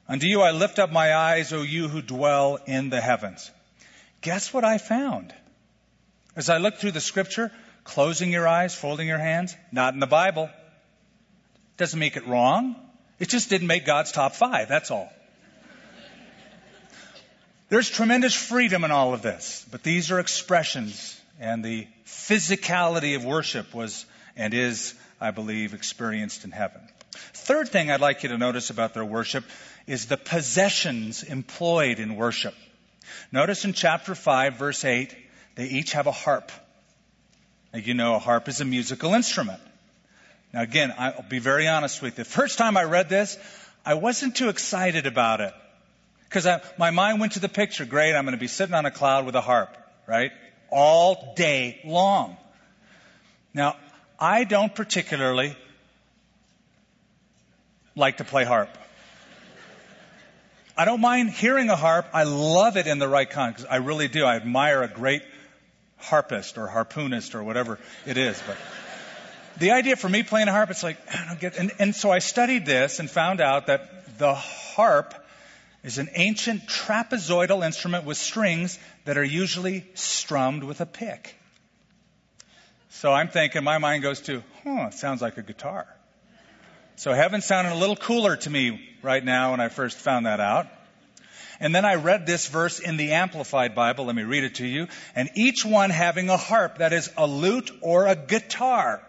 Unto 0.09 0.27
you 0.27 0.41
I 0.41 0.53
lift 0.53 0.79
up 0.79 0.91
my 0.91 1.15
eyes, 1.15 1.53
O 1.53 1.63
you 1.63 1.87
who 1.89 2.01
dwell 2.01 2.59
in 2.67 2.89
the 2.89 3.01
heavens. 3.01 3.51
Guess 4.23 4.53
what 4.55 4.65
I 4.65 4.79
found? 4.79 5.35
As 6.35 6.49
I 6.49 6.59
looked 6.59 6.79
through 6.79 6.93
the 6.93 7.01
scripture, 7.01 7.53
closing 7.85 8.33
your 8.33 8.49
eyes, 8.49 8.75
folding 8.75 9.07
your 9.07 9.19
hands, 9.19 9.55
not 9.71 9.95
in 9.95 10.01
the 10.01 10.07
Bible. 10.07 10.49
Doesn't 11.77 11.99
make 11.99 12.17
it 12.17 12.27
wrong. 12.27 12.75
It 13.19 13.29
just 13.29 13.51
didn't 13.51 13.67
make 13.67 13.85
God's 13.85 14.13
top 14.13 14.35
five. 14.35 14.69
That's 14.69 14.91
all. 14.91 15.13
There's 17.69 17.91
tremendous 17.91 18.35
freedom 18.35 18.85
in 18.85 18.91
all 18.91 19.13
of 19.13 19.21
this, 19.21 19.67
but 19.71 19.83
these 19.83 20.11
are 20.11 20.19
expressions, 20.19 21.21
and 21.39 21.63
the 21.63 21.87
physicality 22.07 23.15
of 23.15 23.27
worship 23.27 23.75
was 23.75 24.07
and 24.37 24.55
is, 24.55 24.95
I 25.21 25.33
believe, 25.33 25.75
experienced 25.75 26.45
in 26.45 26.51
heaven. 26.51 26.81
Third 27.35 27.69
thing 27.69 27.91
I'd 27.91 28.01
like 28.01 28.23
you 28.23 28.31
to 28.31 28.39
notice 28.39 28.71
about 28.71 28.95
their 28.95 29.05
worship 29.05 29.45
is 29.89 30.07
the 30.07 30.19
possessions 30.19 31.23
employed 31.23 31.99
in 31.99 32.15
worship. 32.15 32.55
Notice 33.33 33.65
in 33.65 33.73
chapter 33.73 34.15
5, 34.15 34.55
verse 34.55 34.85
8, 34.85 35.17
they 35.55 35.67
each 35.67 35.93
have 35.93 36.07
a 36.07 36.13
harp. 36.13 36.53
Now, 37.73 37.81
you 37.81 37.95
know, 37.95 38.15
a 38.15 38.19
harp 38.19 38.49
is 38.49 38.61
a 38.61 38.67
musical 38.67 39.15
instrument. 39.15 39.61
Now, 40.53 40.61
again, 40.61 40.95
I'll 40.97 41.25
be 41.29 41.39
very 41.39 41.67
honest 41.67 42.03
with 42.03 42.19
you. 42.19 42.25
The 42.25 42.31
first 42.31 42.59
time 42.59 42.77
I 42.77 42.85
read 42.85 43.09
this, 43.09 43.39
I 43.85 43.95
wasn't 43.95 44.37
too 44.37 44.51
excited 44.51 45.07
about 45.07 45.41
it. 45.41 45.55
Because 46.25 46.47
my 46.79 46.91
mind 46.91 47.19
went 47.19 47.33
to 47.33 47.41
the 47.41 47.49
picture, 47.49 47.87
great, 47.87 48.15
I'm 48.15 48.25
going 48.25 48.37
to 48.37 48.41
be 48.41 48.47
sitting 48.47 48.75
on 48.75 48.85
a 48.85 48.91
cloud 48.91 49.25
with 49.25 49.35
a 49.35 49.41
harp, 49.41 49.75
right? 50.07 50.33
All 50.71 51.33
day 51.35 51.81
long. 51.83 52.37
Now, 53.55 53.77
I 54.21 54.45
don't 54.45 54.75
particularly 54.75 55.57
like 57.97 58.19
to 58.19 58.25
play 58.25 58.45
harp. 58.45 58.69
I 60.79 60.85
don't 60.85 61.01
mind 61.01 61.31
hearing 61.31 61.71
a 61.71 61.77
harp. 61.77 62.07
I 62.13 62.23
love 62.23 62.77
it 62.77 62.87
in 62.87 63.01
the 63.01 63.09
right 63.09 63.29
context. 63.29 63.67
I 63.69 63.77
really 63.79 64.07
do. 64.07 64.25
I 64.25 64.37
admire 64.37 64.85
a 64.85 64.89
great 64.89 65.23
harpist 65.97 66.57
or 66.57 66.69
harpoonist 66.69 67.35
or 67.35 67.43
whatever 67.43 67.81
it 68.07 68.17
is. 68.17 68.41
But 68.47 68.57
the 69.59 69.73
idea 69.73 69.97
for 69.97 70.09
me 70.09 70.23
playing 70.23 70.47
a 70.47 70.53
harp, 70.53 70.71
it's 70.71 70.85
like, 70.85 70.97
I 71.13 71.27
don't 71.27 71.41
get, 71.41 71.59
and, 71.59 71.73
and 71.81 71.95
so 71.97 72.13
I 72.13 72.21
studied 72.21 72.65
this 72.65 73.01
and 73.01 73.11
found 73.11 73.41
out 73.41 73.67
that 73.67 74.19
the 74.19 74.35
harp 74.35 75.15
is 75.83 75.99
an 75.99 76.11
ancient 76.15 76.69
trapezoidal 76.69 77.67
instrument 77.67 78.05
with 78.05 78.17
strings 78.17 78.79
that 79.05 79.19
are 79.19 79.25
usually 79.25 79.85
strummed 79.95 80.63
with 80.63 80.81
a 80.81 80.87
pick. 80.87 81.35
So 82.91 83.13
I'm 83.13 83.29
thinking, 83.29 83.65
my 83.65 83.79
mind 83.79 84.05
goes 84.05 84.21
to, 84.23 84.45
huh, 84.63 84.91
sounds 84.91 85.23
like 85.23 85.39
a 85.39 85.43
guitar. 85.43 85.89
So 86.99 87.13
heaven 87.13 87.43
sounded 87.43 87.73
a 87.73 87.77
little 87.77 87.95
cooler 87.95 88.35
to 88.35 88.51
me 88.51 88.81
right 89.03 89.25
now 89.25 89.53
when 89.53 89.61
I 89.61 89.69
first 89.69 89.97
found 89.99 90.27
that 90.27 90.41
out. 90.41 90.67
And 91.61 91.73
then 91.73 91.85
I 91.85 91.95
read 91.95 92.27
this 92.27 92.49
verse 92.49 92.81
in 92.81 92.97
the 92.97 93.13
Amplified 93.13 93.77
Bible. 93.77 94.07
Let 94.07 94.17
me 94.17 94.25
read 94.25 94.43
it 94.43 94.57
to 94.57 94.67
you. 94.67 94.89
And 95.15 95.31
each 95.37 95.65
one 95.65 95.91
having 95.91 96.29
a 96.29 96.37
harp, 96.37 96.79
that 96.79 96.93
is 96.93 97.09
a 97.17 97.25
lute 97.25 97.71
or 97.83 98.09
a 98.09 98.17
guitar. 98.17 99.01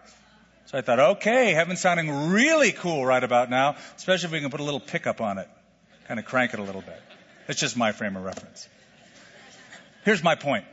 So 0.66 0.78
I 0.78 0.82
thought, 0.82 1.00
okay, 1.16 1.50
heaven 1.50 1.76
sounding 1.76 2.30
really 2.30 2.70
cool 2.70 3.04
right 3.04 3.24
about 3.24 3.50
now, 3.50 3.74
especially 3.96 4.26
if 4.26 4.32
we 4.34 4.40
can 4.40 4.50
put 4.50 4.60
a 4.60 4.64
little 4.64 4.78
pickup 4.78 5.20
on 5.20 5.38
it. 5.38 5.48
Kind 6.06 6.20
of 6.20 6.26
crank 6.26 6.54
it 6.54 6.60
a 6.60 6.62
little 6.62 6.82
bit. 6.82 7.02
It's 7.48 7.58
just 7.58 7.76
my 7.76 7.90
frame 7.90 8.16
of 8.16 8.22
reference. 8.22 8.68
Here's 10.04 10.22
my 10.22 10.36
point. 10.36 10.64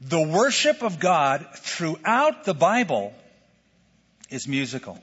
The 0.00 0.26
worship 0.26 0.82
of 0.82 0.98
God 0.98 1.46
throughout 1.54 2.44
the 2.44 2.54
Bible 2.54 3.12
is 4.30 4.48
musical. 4.48 5.02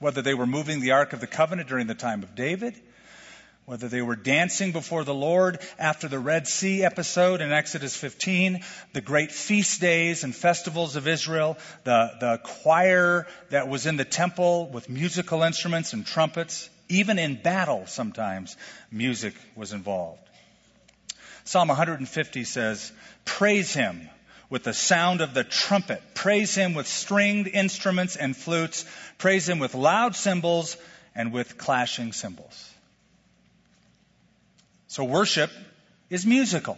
Whether 0.00 0.22
they 0.22 0.34
were 0.34 0.46
moving 0.46 0.80
the 0.80 0.92
Ark 0.92 1.12
of 1.12 1.20
the 1.20 1.26
Covenant 1.26 1.68
during 1.68 1.86
the 1.86 1.94
time 1.94 2.22
of 2.22 2.34
David, 2.34 2.74
whether 3.66 3.86
they 3.86 4.00
were 4.00 4.16
dancing 4.16 4.72
before 4.72 5.04
the 5.04 5.14
Lord 5.14 5.60
after 5.78 6.08
the 6.08 6.18
Red 6.18 6.48
Sea 6.48 6.82
episode 6.82 7.42
in 7.42 7.52
Exodus 7.52 7.94
15, 7.94 8.60
the 8.94 9.02
great 9.02 9.30
feast 9.30 9.80
days 9.80 10.24
and 10.24 10.34
festivals 10.34 10.96
of 10.96 11.06
Israel, 11.06 11.58
the, 11.84 12.10
the 12.18 12.40
choir 12.42 13.26
that 13.50 13.68
was 13.68 13.84
in 13.84 13.96
the 13.96 14.06
temple 14.06 14.70
with 14.70 14.88
musical 14.88 15.42
instruments 15.42 15.92
and 15.92 16.06
trumpets, 16.06 16.70
even 16.88 17.18
in 17.18 17.40
battle 17.40 17.86
sometimes 17.86 18.56
music 18.90 19.34
was 19.54 19.74
involved. 19.74 20.22
Psalm 21.44 21.68
150 21.68 22.44
says, 22.44 22.90
Praise 23.26 23.74
him 23.74 24.08
with 24.50 24.64
the 24.64 24.74
sound 24.74 25.20
of 25.20 25.32
the 25.32 25.44
trumpet. 25.44 26.02
Praise 26.14 26.54
him 26.54 26.74
with 26.74 26.86
stringed 26.88 27.46
instruments 27.46 28.16
and 28.16 28.36
flutes. 28.36 28.84
Praise 29.16 29.48
him 29.48 29.60
with 29.60 29.74
loud 29.74 30.16
cymbals 30.16 30.76
and 31.14 31.32
with 31.32 31.56
clashing 31.56 32.12
cymbals. 32.12 32.74
So 34.88 35.04
worship 35.04 35.50
is 36.10 36.26
musical. 36.26 36.76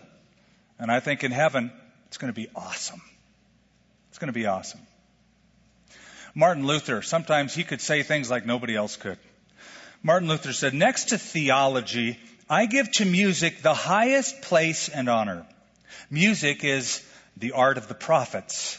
And 0.78 0.92
I 0.92 1.00
think 1.00 1.24
in 1.24 1.32
heaven, 1.32 1.72
it's 2.08 2.18
going 2.18 2.32
to 2.32 2.38
be 2.38 2.48
awesome. 2.54 3.00
It's 4.10 4.18
going 4.18 4.28
to 4.28 4.38
be 4.38 4.46
awesome. 4.46 4.80
Martin 6.34 6.66
Luther, 6.66 7.02
sometimes 7.02 7.54
he 7.54 7.64
could 7.64 7.80
say 7.80 8.02
things 8.02 8.30
like 8.30 8.44
nobody 8.44 8.76
else 8.76 8.96
could. 8.96 9.18
Martin 10.02 10.28
Luther 10.28 10.52
said, 10.52 10.74
Next 10.74 11.10
to 11.10 11.18
theology, 11.18 12.18
I 12.50 12.66
give 12.66 12.90
to 12.92 13.04
music 13.04 13.62
the 13.62 13.74
highest 13.74 14.42
place 14.42 14.88
and 14.88 15.08
honor. 15.08 15.46
Music 16.10 16.64
is 16.64 17.02
the 17.36 17.52
art 17.52 17.78
of 17.78 17.88
the 17.88 17.94
prophets, 17.94 18.78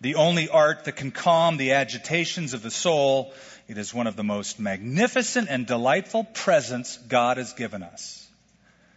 the 0.00 0.14
only 0.14 0.48
art 0.48 0.84
that 0.84 0.96
can 0.96 1.10
calm 1.10 1.56
the 1.56 1.72
agitations 1.72 2.54
of 2.54 2.62
the 2.62 2.70
soul. 2.70 3.32
It 3.66 3.78
is 3.78 3.92
one 3.92 4.06
of 4.06 4.16
the 4.16 4.24
most 4.24 4.58
magnificent 4.58 5.48
and 5.50 5.66
delightful 5.66 6.24
presents 6.24 6.96
God 6.96 7.36
has 7.36 7.52
given 7.52 7.82
us. 7.82 8.26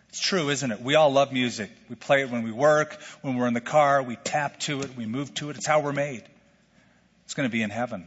It's 0.10 0.20
true, 0.20 0.50
isn't 0.50 0.72
it? 0.72 0.82
We 0.82 0.96
all 0.96 1.12
love 1.12 1.32
music. 1.32 1.72
We 1.90 1.96
play 1.96 2.22
it 2.22 2.30
when 2.30 2.44
we 2.44 2.52
work, 2.52 2.98
when 3.22 3.38
we're 3.38 3.48
in 3.48 3.54
the 3.54 3.62
car, 3.62 4.04
we 4.04 4.18
tap 4.18 4.60
to 4.62 4.82
it, 4.82 4.96
we 4.98 5.06
move 5.06 5.34
to 5.36 5.50
it. 5.50 5.58
It's 5.58 5.66
how 5.66 5.80
we're 5.80 5.94
made. 5.94 6.24
It's 7.24 7.34
going 7.34 7.48
to 7.48 7.52
be 7.52 7.62
in 7.62 7.70
heaven. 7.70 8.06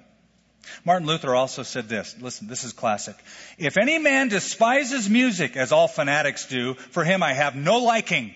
Martin 0.85 1.07
Luther 1.07 1.35
also 1.35 1.63
said 1.63 1.89
this. 1.89 2.15
Listen, 2.21 2.47
this 2.47 2.65
is 2.65 2.73
classic. 2.73 3.17
If 3.59 3.77
any 3.77 3.99
man 3.99 4.29
despises 4.29 5.09
music, 5.09 5.57
as 5.57 5.73
all 5.73 5.89
fanatics 5.89 6.47
do, 6.47 6.75
for 6.75 7.05
him 7.05 7.23
I 7.23 7.33
have 7.33 7.57
no 7.57 7.79
liking. 7.79 8.35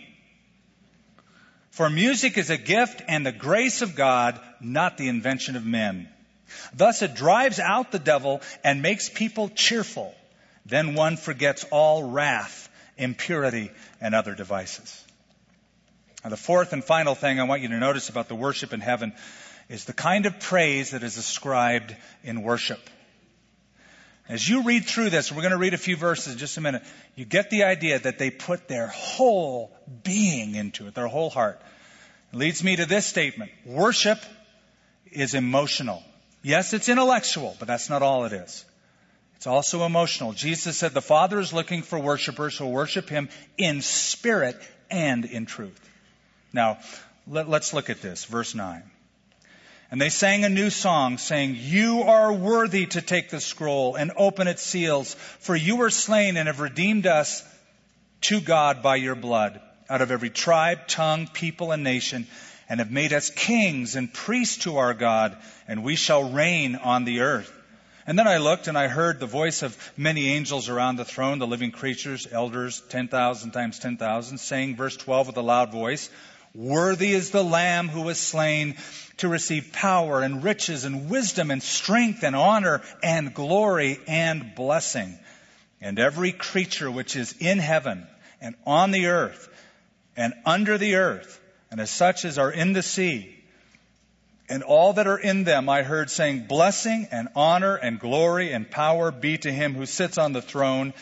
For 1.78 1.88
music 1.88 2.36
is 2.36 2.50
a 2.50 2.58
gift 2.58 3.02
and 3.08 3.24
the 3.24 3.32
grace 3.32 3.80
of 3.80 3.94
God, 3.94 4.38
not 4.60 4.98
the 4.98 5.08
invention 5.08 5.56
of 5.56 5.64
men. 5.64 6.08
Thus 6.74 7.02
it 7.02 7.14
drives 7.14 7.58
out 7.58 7.92
the 7.92 7.98
devil 7.98 8.42
and 8.62 8.82
makes 8.82 9.08
people 9.08 9.48
cheerful. 9.48 10.14
Then 10.66 10.94
one 10.94 11.16
forgets 11.16 11.64
all 11.70 12.02
wrath 12.02 12.68
impurity, 12.98 13.70
and 14.00 14.14
other 14.14 14.34
devices. 14.34 15.04
Now, 16.24 16.30
the 16.30 16.36
fourth 16.36 16.72
and 16.72 16.84
final 16.84 17.14
thing 17.14 17.40
I 17.40 17.44
want 17.44 17.62
you 17.62 17.68
to 17.68 17.78
notice 17.78 18.08
about 18.08 18.28
the 18.28 18.34
worship 18.34 18.72
in 18.72 18.80
heaven 18.80 19.12
is 19.68 19.84
the 19.84 19.92
kind 19.92 20.26
of 20.26 20.40
praise 20.40 20.90
that 20.90 21.04
is 21.04 21.16
ascribed 21.16 21.94
in 22.24 22.42
worship. 22.42 22.80
As 24.28 24.46
you 24.46 24.62
read 24.62 24.84
through 24.84 25.10
this, 25.10 25.32
we're 25.32 25.40
going 25.40 25.52
to 25.52 25.58
read 25.58 25.74
a 25.74 25.78
few 25.78 25.96
verses 25.96 26.34
in 26.34 26.38
just 26.38 26.58
a 26.58 26.60
minute, 26.60 26.82
you 27.14 27.24
get 27.24 27.48
the 27.48 27.64
idea 27.64 27.98
that 27.98 28.18
they 28.18 28.30
put 28.30 28.68
their 28.68 28.88
whole 28.88 29.74
being 30.04 30.54
into 30.54 30.86
it, 30.86 30.94
their 30.94 31.06
whole 31.06 31.30
heart. 31.30 31.60
It 32.32 32.36
leads 32.36 32.62
me 32.62 32.76
to 32.76 32.84
this 32.84 33.06
statement. 33.06 33.50
Worship 33.64 34.18
is 35.10 35.34
emotional. 35.34 36.02
Yes, 36.42 36.74
it's 36.74 36.90
intellectual, 36.90 37.56
but 37.58 37.68
that's 37.68 37.88
not 37.88 38.02
all 38.02 38.26
it 38.26 38.34
is. 38.34 38.64
It's 39.36 39.46
also 39.46 39.86
emotional. 39.86 40.32
Jesus 40.32 40.76
said 40.76 40.92
the 40.92 41.00
Father 41.00 41.38
is 41.38 41.52
looking 41.52 41.82
for 41.82 41.98
worshipers 41.98 42.58
who 42.58 42.66
worship 42.66 43.08
Him 43.08 43.30
in 43.56 43.80
spirit 43.80 44.60
and 44.90 45.24
in 45.24 45.46
truth. 45.46 45.80
Now, 46.52 46.78
let, 47.26 47.48
us 47.48 47.72
look 47.72 47.88
at 47.88 48.02
this. 48.02 48.24
Verse 48.24 48.54
9. 48.54 48.82
And 49.90 50.00
they 50.00 50.10
sang 50.10 50.44
a 50.44 50.50
new 50.50 50.68
song, 50.68 51.16
saying, 51.16 51.56
You 51.58 52.02
are 52.02 52.32
worthy 52.32 52.86
to 52.86 53.00
take 53.00 53.30
the 53.30 53.40
scroll 53.40 53.94
and 53.94 54.12
open 54.16 54.46
its 54.46 54.62
seals, 54.62 55.14
for 55.14 55.56
you 55.56 55.76
were 55.76 55.90
slain 55.90 56.36
and 56.36 56.46
have 56.46 56.60
redeemed 56.60 57.06
us 57.06 57.42
to 58.22 58.40
God 58.40 58.82
by 58.82 58.96
your 58.96 59.14
blood, 59.14 59.60
out 59.88 60.02
of 60.02 60.10
every 60.10 60.28
tribe, 60.28 60.88
tongue, 60.88 61.26
people, 61.32 61.72
and 61.72 61.84
nation, 61.84 62.26
and 62.68 62.80
have 62.80 62.90
made 62.90 63.14
us 63.14 63.30
kings 63.30 63.96
and 63.96 64.12
priests 64.12 64.64
to 64.64 64.76
our 64.76 64.92
God, 64.92 65.38
and 65.66 65.82
we 65.82 65.96
shall 65.96 66.30
reign 66.30 66.76
on 66.76 67.04
the 67.04 67.20
earth. 67.20 67.50
And 68.06 68.18
then 68.18 68.28
I 68.28 68.38
looked 68.38 68.68
and 68.68 68.76
I 68.76 68.88
heard 68.88 69.20
the 69.20 69.26
voice 69.26 69.62
of 69.62 69.76
many 69.96 70.30
angels 70.30 70.68
around 70.68 70.96
the 70.96 71.04
throne, 71.04 71.38
the 71.38 71.46
living 71.46 71.70
creatures, 71.70 72.26
elders, 72.30 72.82
10,000 72.88 73.50
times 73.52 73.78
10,000, 73.78 74.38
saying, 74.38 74.76
verse 74.76 74.96
12 74.96 75.28
with 75.28 75.36
a 75.36 75.42
loud 75.42 75.72
voice, 75.72 76.10
Worthy 76.58 77.12
is 77.12 77.30
the 77.30 77.44
Lamb 77.44 77.88
who 77.88 78.00
was 78.00 78.18
slain 78.18 78.74
to 79.18 79.28
receive 79.28 79.72
power 79.72 80.22
and 80.22 80.42
riches 80.42 80.84
and 80.84 81.08
wisdom 81.08 81.52
and 81.52 81.62
strength 81.62 82.24
and 82.24 82.34
honor 82.34 82.82
and 83.00 83.32
glory 83.32 84.00
and 84.08 84.56
blessing. 84.56 85.16
And 85.80 86.00
every 86.00 86.32
creature 86.32 86.90
which 86.90 87.14
is 87.14 87.32
in 87.38 87.60
heaven 87.60 88.08
and 88.40 88.56
on 88.66 88.90
the 88.90 89.06
earth 89.06 89.48
and 90.16 90.34
under 90.44 90.78
the 90.78 90.96
earth 90.96 91.40
and 91.70 91.80
as 91.80 91.90
such 91.90 92.24
as 92.24 92.38
are 92.38 92.50
in 92.50 92.72
the 92.72 92.82
sea 92.82 93.36
and 94.48 94.64
all 94.64 94.94
that 94.94 95.06
are 95.06 95.18
in 95.18 95.44
them 95.44 95.68
I 95.68 95.84
heard 95.84 96.10
saying, 96.10 96.46
Blessing 96.48 97.06
and 97.12 97.28
honor 97.36 97.76
and 97.76 98.00
glory 98.00 98.52
and 98.52 98.68
power 98.68 99.12
be 99.12 99.38
to 99.38 99.52
him 99.52 99.74
who 99.74 99.86
sits 99.86 100.18
on 100.18 100.32
the 100.32 100.42
throne 100.42 100.92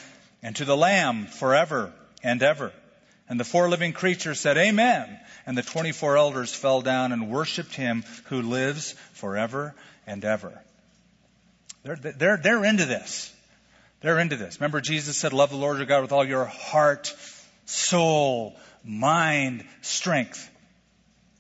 and 0.43 0.55
to 0.57 0.67
the 0.67 0.77
Lamb 0.77 1.25
forever 1.25 1.95
and 2.23 2.43
ever. 2.43 2.73
And 3.29 3.41
the 3.41 3.45
four 3.45 3.69
living 3.69 3.93
creatures 3.93 4.41
said, 4.41 4.57
Amen. 4.57 5.19
And 5.47 5.59
the 5.59 5.63
24 5.63 6.17
elders 6.17 6.55
fell 6.55 6.81
down 6.81 7.13
and 7.13 7.31
worshiped 7.31 7.75
him 7.75 8.05
who 8.27 8.43
lives 8.43 8.93
forever 9.13 9.75
and 10.07 10.25
ever. 10.25 10.61
They're, 11.83 11.97
they're, 11.97 12.37
they're 12.37 12.65
into 12.65 12.85
this. 12.85 13.33
They're 14.01 14.19
into 14.19 14.37
this. 14.37 14.61
Remember, 14.61 14.81
Jesus 14.81 15.17
said, 15.17 15.33
Love 15.33 15.51
the 15.51 15.57
Lord 15.57 15.79
your 15.79 15.87
God 15.87 16.03
with 16.03 16.13
all 16.13 16.25
your 16.25 16.45
heart, 16.45 17.15
soul, 17.65 18.57
mind, 18.85 19.65
strength. 19.83 20.51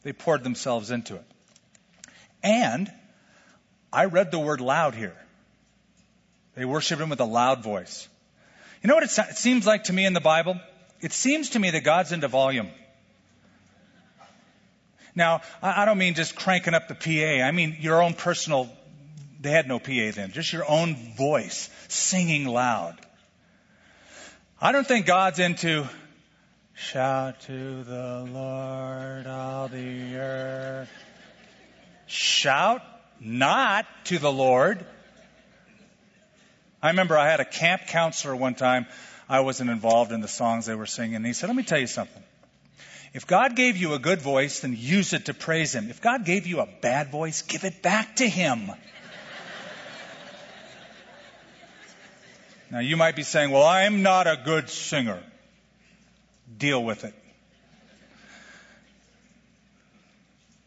They 0.02 0.12
poured 0.12 0.42
themselves 0.44 0.90
into 0.90 1.16
it. 1.16 1.24
And 2.42 2.90
I 3.92 4.06
read 4.06 4.30
the 4.30 4.38
word 4.38 4.60
loud 4.60 4.94
here. 4.94 5.16
They 6.54 6.64
worshiped 6.64 7.00
him 7.00 7.10
with 7.10 7.20
a 7.20 7.24
loud 7.24 7.62
voice. 7.62 8.08
You 8.82 8.88
know 8.88 8.94
what 8.94 9.04
it, 9.04 9.36
seems 9.36 9.66
like 9.66 9.84
to 9.84 9.92
me 9.92 10.06
in 10.06 10.12
the 10.12 10.20
Bible? 10.20 10.58
It 11.00 11.12
seems 11.12 11.50
to 11.50 11.58
me 11.58 11.70
that 11.70 11.84
God's 11.84 12.12
into 12.12 12.28
volume. 12.28 12.68
Now, 15.14 15.40
I 15.62 15.84
don't 15.84 15.98
mean 15.98 16.14
just 16.14 16.36
cranking 16.36 16.74
up 16.74 16.88
the 16.88 16.94
PA. 16.94 17.42
I 17.42 17.50
mean 17.50 17.76
your 17.80 18.02
own 18.02 18.14
personal, 18.14 18.68
they 19.40 19.50
had 19.50 19.66
no 19.66 19.78
PA 19.78 20.10
then, 20.14 20.32
just 20.32 20.52
your 20.52 20.68
own 20.68 20.94
voice 21.16 21.70
singing 21.88 22.46
loud. 22.46 22.96
I 24.60 24.72
don't 24.72 24.86
think 24.86 25.06
God's 25.06 25.38
into 25.38 25.88
shout 26.74 27.40
to 27.42 27.84
the 27.84 28.28
Lord 28.30 29.26
all 29.26 29.68
the 29.68 30.16
earth 30.16 30.90
shout 32.06 32.82
not 33.20 33.86
to 34.04 34.18
the 34.18 34.32
Lord. 34.32 34.84
I 36.82 36.88
remember 36.90 37.16
I 37.16 37.28
had 37.28 37.40
a 37.40 37.44
camp 37.44 37.82
counselor 37.88 38.36
one 38.36 38.54
time. 38.54 38.86
I 39.28 39.40
wasn't 39.40 39.70
involved 39.70 40.12
in 40.12 40.20
the 40.20 40.28
songs 40.28 40.66
they 40.66 40.74
were 40.74 40.86
singing. 40.86 41.16
And 41.16 41.26
he 41.26 41.32
said, 41.32 41.48
let 41.48 41.56
me 41.56 41.64
tell 41.64 41.78
you 41.78 41.86
something. 41.86 42.22
If 43.16 43.26
God 43.26 43.56
gave 43.56 43.78
you 43.78 43.94
a 43.94 43.98
good 43.98 44.20
voice, 44.20 44.60
then 44.60 44.76
use 44.78 45.14
it 45.14 45.24
to 45.24 45.32
praise 45.32 45.74
Him. 45.74 45.88
If 45.88 46.02
God 46.02 46.26
gave 46.26 46.46
you 46.46 46.60
a 46.60 46.66
bad 46.66 47.10
voice, 47.10 47.40
give 47.40 47.64
it 47.64 47.80
back 47.80 48.16
to 48.16 48.28
Him. 48.28 48.70
now 52.70 52.80
you 52.80 52.98
might 52.98 53.16
be 53.16 53.22
saying, 53.22 53.50
well, 53.50 53.64
I'm 53.64 54.02
not 54.02 54.26
a 54.26 54.38
good 54.44 54.68
singer. 54.68 55.22
Deal 56.58 56.84
with 56.84 57.04
it. 57.04 57.14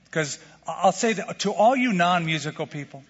Because 0.05 0.39
I'll 0.67 0.91
say 0.91 1.13
to 1.13 1.51
all 1.51 1.75
you 1.75 1.93
non 1.93 2.25
musical 2.25 2.65
people, 2.65 3.03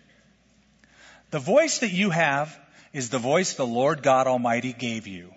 the 1.32 1.40
voice 1.40 1.80
that 1.80 1.94
you 1.94 2.10
have 2.10 2.60
is 2.92 3.10
the 3.10 3.20
voice 3.20 3.54
the 3.54 3.66
Lord 3.66 4.04
God 4.04 4.28
Almighty 4.28 4.74
gave 4.74 5.08
you. 5.08 5.34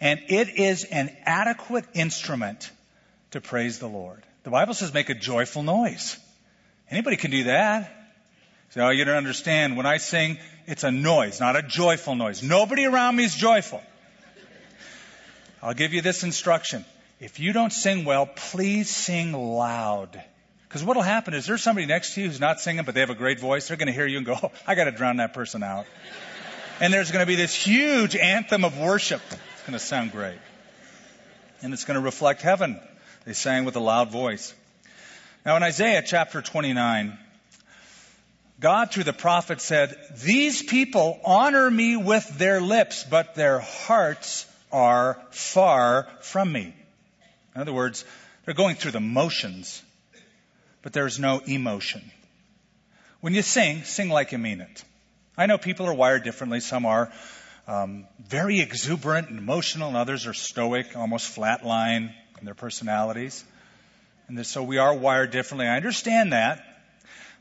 And 0.00 0.20
it 0.28 0.58
is 0.58 0.84
an 0.84 1.14
adequate 1.24 1.84
instrument 1.94 2.70
to 3.30 3.40
praise 3.40 3.78
the 3.78 3.88
Lord. 3.88 4.22
The 4.44 4.50
Bible 4.50 4.74
says 4.74 4.92
make 4.92 5.08
a 5.08 5.14
joyful 5.14 5.62
noise. 5.62 6.18
Anybody 6.90 7.16
can 7.16 7.30
do 7.30 7.44
that. 7.44 7.90
So 8.70 8.88
you 8.90 9.04
don't 9.04 9.16
understand. 9.16 9.76
When 9.76 9.86
I 9.86 9.98
sing, 9.98 10.38
it's 10.66 10.84
a 10.84 10.90
noise, 10.90 11.40
not 11.40 11.56
a 11.56 11.62
joyful 11.62 12.14
noise. 12.14 12.42
Nobody 12.42 12.84
around 12.84 13.16
me 13.16 13.24
is 13.24 13.34
joyful. 13.34 13.82
I'll 15.62 15.74
give 15.74 15.94
you 15.94 16.02
this 16.02 16.24
instruction. 16.24 16.84
If 17.20 17.40
you 17.40 17.52
don't 17.52 17.72
sing 17.72 18.04
well, 18.04 18.26
please 18.26 18.90
sing 18.90 19.32
loud. 19.32 20.22
Because 20.68 20.82
what'll 20.82 21.02
happen 21.02 21.34
is 21.34 21.46
there's 21.46 21.62
somebody 21.62 21.86
next 21.86 22.14
to 22.14 22.20
you 22.20 22.26
who's 22.26 22.40
not 22.40 22.60
singing, 22.60 22.84
but 22.84 22.94
they 22.94 23.00
have 23.00 23.10
a 23.10 23.14
great 23.14 23.38
voice. 23.38 23.68
They're 23.68 23.76
going 23.76 23.86
to 23.86 23.92
hear 23.92 24.06
you 24.06 24.18
and 24.18 24.26
go, 24.26 24.36
oh, 24.42 24.50
I 24.66 24.74
got 24.74 24.84
to 24.84 24.90
drown 24.90 25.18
that 25.18 25.32
person 25.32 25.62
out. 25.62 25.86
and 26.80 26.92
there's 26.92 27.12
going 27.12 27.22
to 27.22 27.26
be 27.26 27.36
this 27.36 27.54
huge 27.54 28.16
anthem 28.16 28.64
of 28.64 28.76
worship. 28.78 29.22
Going 29.66 29.72
to 29.72 29.78
sound 29.78 30.12
great. 30.12 30.38
And 31.62 31.72
it's 31.72 31.86
going 31.86 31.94
to 31.94 32.04
reflect 32.04 32.42
heaven. 32.42 32.78
They 33.24 33.32
sang 33.32 33.64
with 33.64 33.76
a 33.76 33.80
loud 33.80 34.10
voice. 34.10 34.52
Now 35.46 35.56
in 35.56 35.62
Isaiah 35.62 36.02
chapter 36.04 36.42
29, 36.42 37.18
God 38.60 38.90
through 38.90 39.04
the 39.04 39.14
prophet 39.14 39.62
said, 39.62 39.96
These 40.22 40.62
people 40.64 41.18
honor 41.24 41.70
me 41.70 41.96
with 41.96 42.28
their 42.36 42.60
lips, 42.60 43.04
but 43.04 43.36
their 43.36 43.60
hearts 43.60 44.44
are 44.70 45.18
far 45.30 46.08
from 46.20 46.52
me. 46.52 46.74
In 47.54 47.60
other 47.62 47.72
words, 47.72 48.04
they're 48.44 48.52
going 48.52 48.76
through 48.76 48.90
the 48.90 49.00
motions, 49.00 49.82
but 50.82 50.92
there's 50.92 51.18
no 51.18 51.38
emotion. 51.38 52.02
When 53.22 53.32
you 53.32 53.40
sing, 53.40 53.84
sing 53.84 54.10
like 54.10 54.32
you 54.32 54.38
mean 54.38 54.60
it. 54.60 54.84
I 55.38 55.46
know 55.46 55.56
people 55.56 55.86
are 55.86 55.94
wired 55.94 56.22
differently. 56.22 56.60
Some 56.60 56.84
are 56.84 57.10
um, 57.66 58.06
very 58.28 58.60
exuberant 58.60 59.30
and 59.30 59.38
emotional, 59.38 59.88
and 59.88 59.96
others 59.96 60.26
are 60.26 60.34
stoic, 60.34 60.96
almost 60.96 61.34
flatline 61.36 62.12
in 62.38 62.44
their 62.44 62.54
personalities. 62.54 63.44
And 64.28 64.46
so 64.46 64.62
we 64.62 64.78
are 64.78 64.94
wired 64.94 65.30
differently. 65.30 65.66
I 65.66 65.76
understand 65.76 66.32
that. 66.32 66.64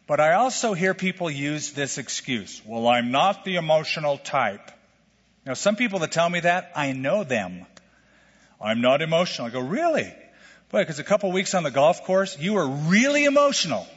But 0.06 0.20
I 0.20 0.34
also 0.34 0.74
hear 0.74 0.94
people 0.94 1.30
use 1.30 1.72
this 1.72 1.98
excuse. 1.98 2.62
Well, 2.66 2.88
I'm 2.88 3.12
not 3.12 3.46
the 3.46 3.56
emotional 3.56 4.18
type. 4.18 4.72
Now, 5.46 5.54
some 5.54 5.76
people 5.76 6.00
that 6.00 6.12
tell 6.12 6.30
me 6.30 6.42
that, 6.42 6.72
I 6.76 6.92
know 6.92 7.24
them. 7.24 7.66
I'm 8.62 8.82
not 8.82 9.02
emotional. 9.02 9.48
I 9.48 9.50
go, 9.50 9.60
really? 9.60 10.14
Boy, 10.70 10.80
because 10.80 11.00
a 11.00 11.04
couple 11.04 11.32
weeks 11.32 11.54
on 11.54 11.64
the 11.64 11.72
golf 11.72 12.04
course, 12.04 12.38
you 12.38 12.54
were 12.54 12.68
really 12.68 13.26
emotional. 13.26 13.88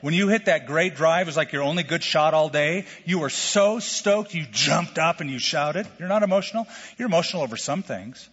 When 0.00 0.14
you 0.14 0.28
hit 0.28 0.46
that 0.46 0.66
great 0.66 0.94
drive, 0.94 1.26
it 1.26 1.26
was 1.26 1.36
like 1.36 1.52
your 1.52 1.62
only 1.62 1.82
good 1.82 2.02
shot 2.02 2.34
all 2.34 2.48
day. 2.48 2.86
You 3.04 3.20
were 3.20 3.30
so 3.30 3.78
stoked, 3.78 4.34
you 4.34 4.46
jumped 4.50 4.98
up 4.98 5.20
and 5.20 5.30
you 5.30 5.38
shouted. 5.38 5.86
You're 5.98 6.08
not 6.08 6.22
emotional. 6.22 6.66
You're 6.98 7.06
emotional 7.06 7.42
over 7.42 7.56
some 7.56 7.82
things. 7.82 8.28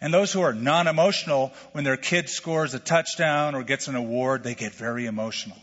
And 0.00 0.12
those 0.12 0.32
who 0.32 0.42
are 0.42 0.52
non 0.52 0.86
emotional, 0.86 1.52
when 1.72 1.84
their 1.84 1.96
kid 1.96 2.28
scores 2.28 2.74
a 2.74 2.78
touchdown 2.78 3.54
or 3.54 3.62
gets 3.62 3.88
an 3.88 3.94
award, 3.94 4.42
they 4.42 4.54
get 4.54 4.72
very 4.74 5.06
emotional. 5.06 5.56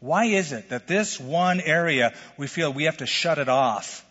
Why 0.00 0.24
is 0.24 0.52
it 0.52 0.70
that 0.70 0.86
this 0.86 1.20
one 1.20 1.60
area 1.60 2.14
we 2.38 2.46
feel 2.46 2.72
we 2.72 2.84
have 2.84 2.96
to 2.98 3.06
shut 3.06 3.38
it 3.38 3.50
off? 3.50 4.04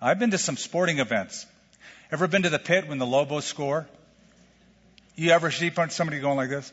I've 0.00 0.18
been 0.18 0.30
to 0.30 0.38
some 0.38 0.56
sporting 0.56 1.00
events. 1.00 1.44
Ever 2.10 2.26
been 2.28 2.42
to 2.42 2.50
the 2.50 2.58
pit 2.58 2.88
when 2.88 2.98
the 2.98 3.06
Lobos 3.06 3.44
score? 3.44 3.86
You 5.16 5.30
ever 5.30 5.50
see 5.50 5.70
somebody 5.90 6.20
going 6.20 6.36
like 6.36 6.48
this? 6.48 6.72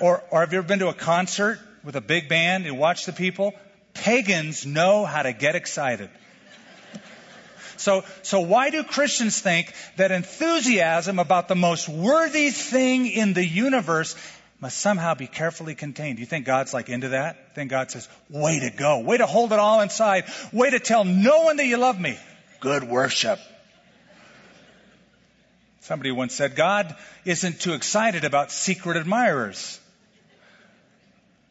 Or, 0.00 0.22
or 0.30 0.40
have 0.40 0.52
you 0.52 0.58
ever 0.58 0.68
been 0.68 0.78
to 0.80 0.88
a 0.88 0.94
concert 0.94 1.58
with 1.84 1.96
a 1.96 2.00
big 2.00 2.28
band 2.28 2.66
and 2.66 2.78
watch 2.78 3.06
the 3.06 3.12
people? 3.12 3.52
Pagans 3.94 4.64
know 4.66 5.04
how 5.04 5.22
to 5.22 5.32
get 5.32 5.56
excited. 5.56 6.10
So, 7.76 8.04
so 8.22 8.40
why 8.40 8.70
do 8.70 8.82
Christians 8.82 9.40
think 9.40 9.72
that 9.96 10.10
enthusiasm 10.10 11.18
about 11.18 11.48
the 11.48 11.54
most 11.54 11.88
worthy 11.88 12.50
thing 12.50 13.06
in 13.06 13.34
the 13.34 13.44
universe 13.44 14.16
must 14.60 14.78
somehow 14.78 15.14
be 15.14 15.28
carefully 15.28 15.74
contained? 15.74 16.16
Do 16.16 16.20
you 16.20 16.26
think 16.26 16.44
God's 16.44 16.74
like 16.74 16.88
into 16.88 17.10
that? 17.10 17.36
I 17.50 17.54
think 17.54 17.70
God 17.70 17.90
says, 17.90 18.08
way 18.28 18.58
to 18.60 18.70
go. 18.70 19.00
Way 19.00 19.18
to 19.18 19.26
hold 19.26 19.52
it 19.52 19.58
all 19.60 19.80
inside. 19.80 20.24
Way 20.52 20.70
to 20.70 20.80
tell 20.80 21.04
no 21.04 21.42
one 21.42 21.56
that 21.58 21.66
you 21.66 21.76
love 21.76 22.00
me. 22.00 22.18
Good 22.60 22.82
worship. 22.82 23.38
Somebody 25.82 26.10
once 26.10 26.34
said, 26.34 26.56
God 26.56 26.94
isn't 27.24 27.60
too 27.60 27.74
excited 27.74 28.24
about 28.24 28.50
secret 28.50 28.96
admirers. 28.96 29.80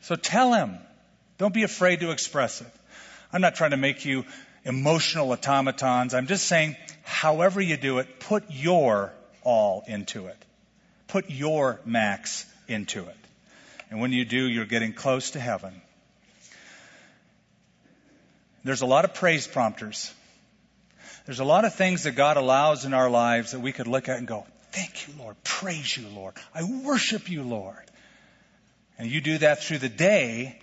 So 0.07 0.15
tell 0.15 0.53
him. 0.53 0.77
Don't 1.37 1.53
be 1.53 1.63
afraid 1.63 1.99
to 1.99 2.11
express 2.11 2.61
it. 2.61 2.71
I'm 3.33 3.41
not 3.41 3.55
trying 3.55 3.71
to 3.71 3.77
make 3.77 4.05
you 4.05 4.23
emotional 4.63 5.29
automatons. 5.33 6.13
I'm 6.13 6.27
just 6.27 6.45
saying, 6.45 6.77
however 7.03 7.59
you 7.59 7.75
do 7.75 7.97
it, 7.99 8.21
put 8.21 8.45
your 8.49 9.11
all 9.43 9.83
into 9.85 10.27
it. 10.27 10.37
Put 11.09 11.29
your 11.29 11.81
max 11.83 12.45
into 12.69 13.01
it. 13.01 13.17
And 13.89 13.99
when 13.99 14.13
you 14.13 14.23
do, 14.23 14.47
you're 14.47 14.63
getting 14.63 14.93
close 14.93 15.31
to 15.31 15.41
heaven. 15.41 15.73
There's 18.63 18.83
a 18.83 18.85
lot 18.85 19.03
of 19.03 19.13
praise 19.13 19.45
prompters. 19.45 20.13
There's 21.25 21.41
a 21.41 21.45
lot 21.45 21.65
of 21.65 21.75
things 21.75 22.03
that 22.03 22.13
God 22.13 22.37
allows 22.37 22.85
in 22.85 22.93
our 22.93 23.09
lives 23.09 23.51
that 23.51 23.59
we 23.59 23.73
could 23.73 23.87
look 23.87 24.07
at 24.07 24.19
and 24.19 24.25
go, 24.25 24.45
Thank 24.71 25.09
you, 25.09 25.15
Lord. 25.19 25.35
Praise 25.43 25.97
you, 25.97 26.07
Lord. 26.07 26.35
I 26.55 26.63
worship 26.63 27.29
you, 27.29 27.43
Lord. 27.43 27.83
And 28.97 29.09
you 29.09 29.21
do 29.21 29.37
that 29.39 29.63
through 29.63 29.79
the 29.79 29.89
day, 29.89 30.59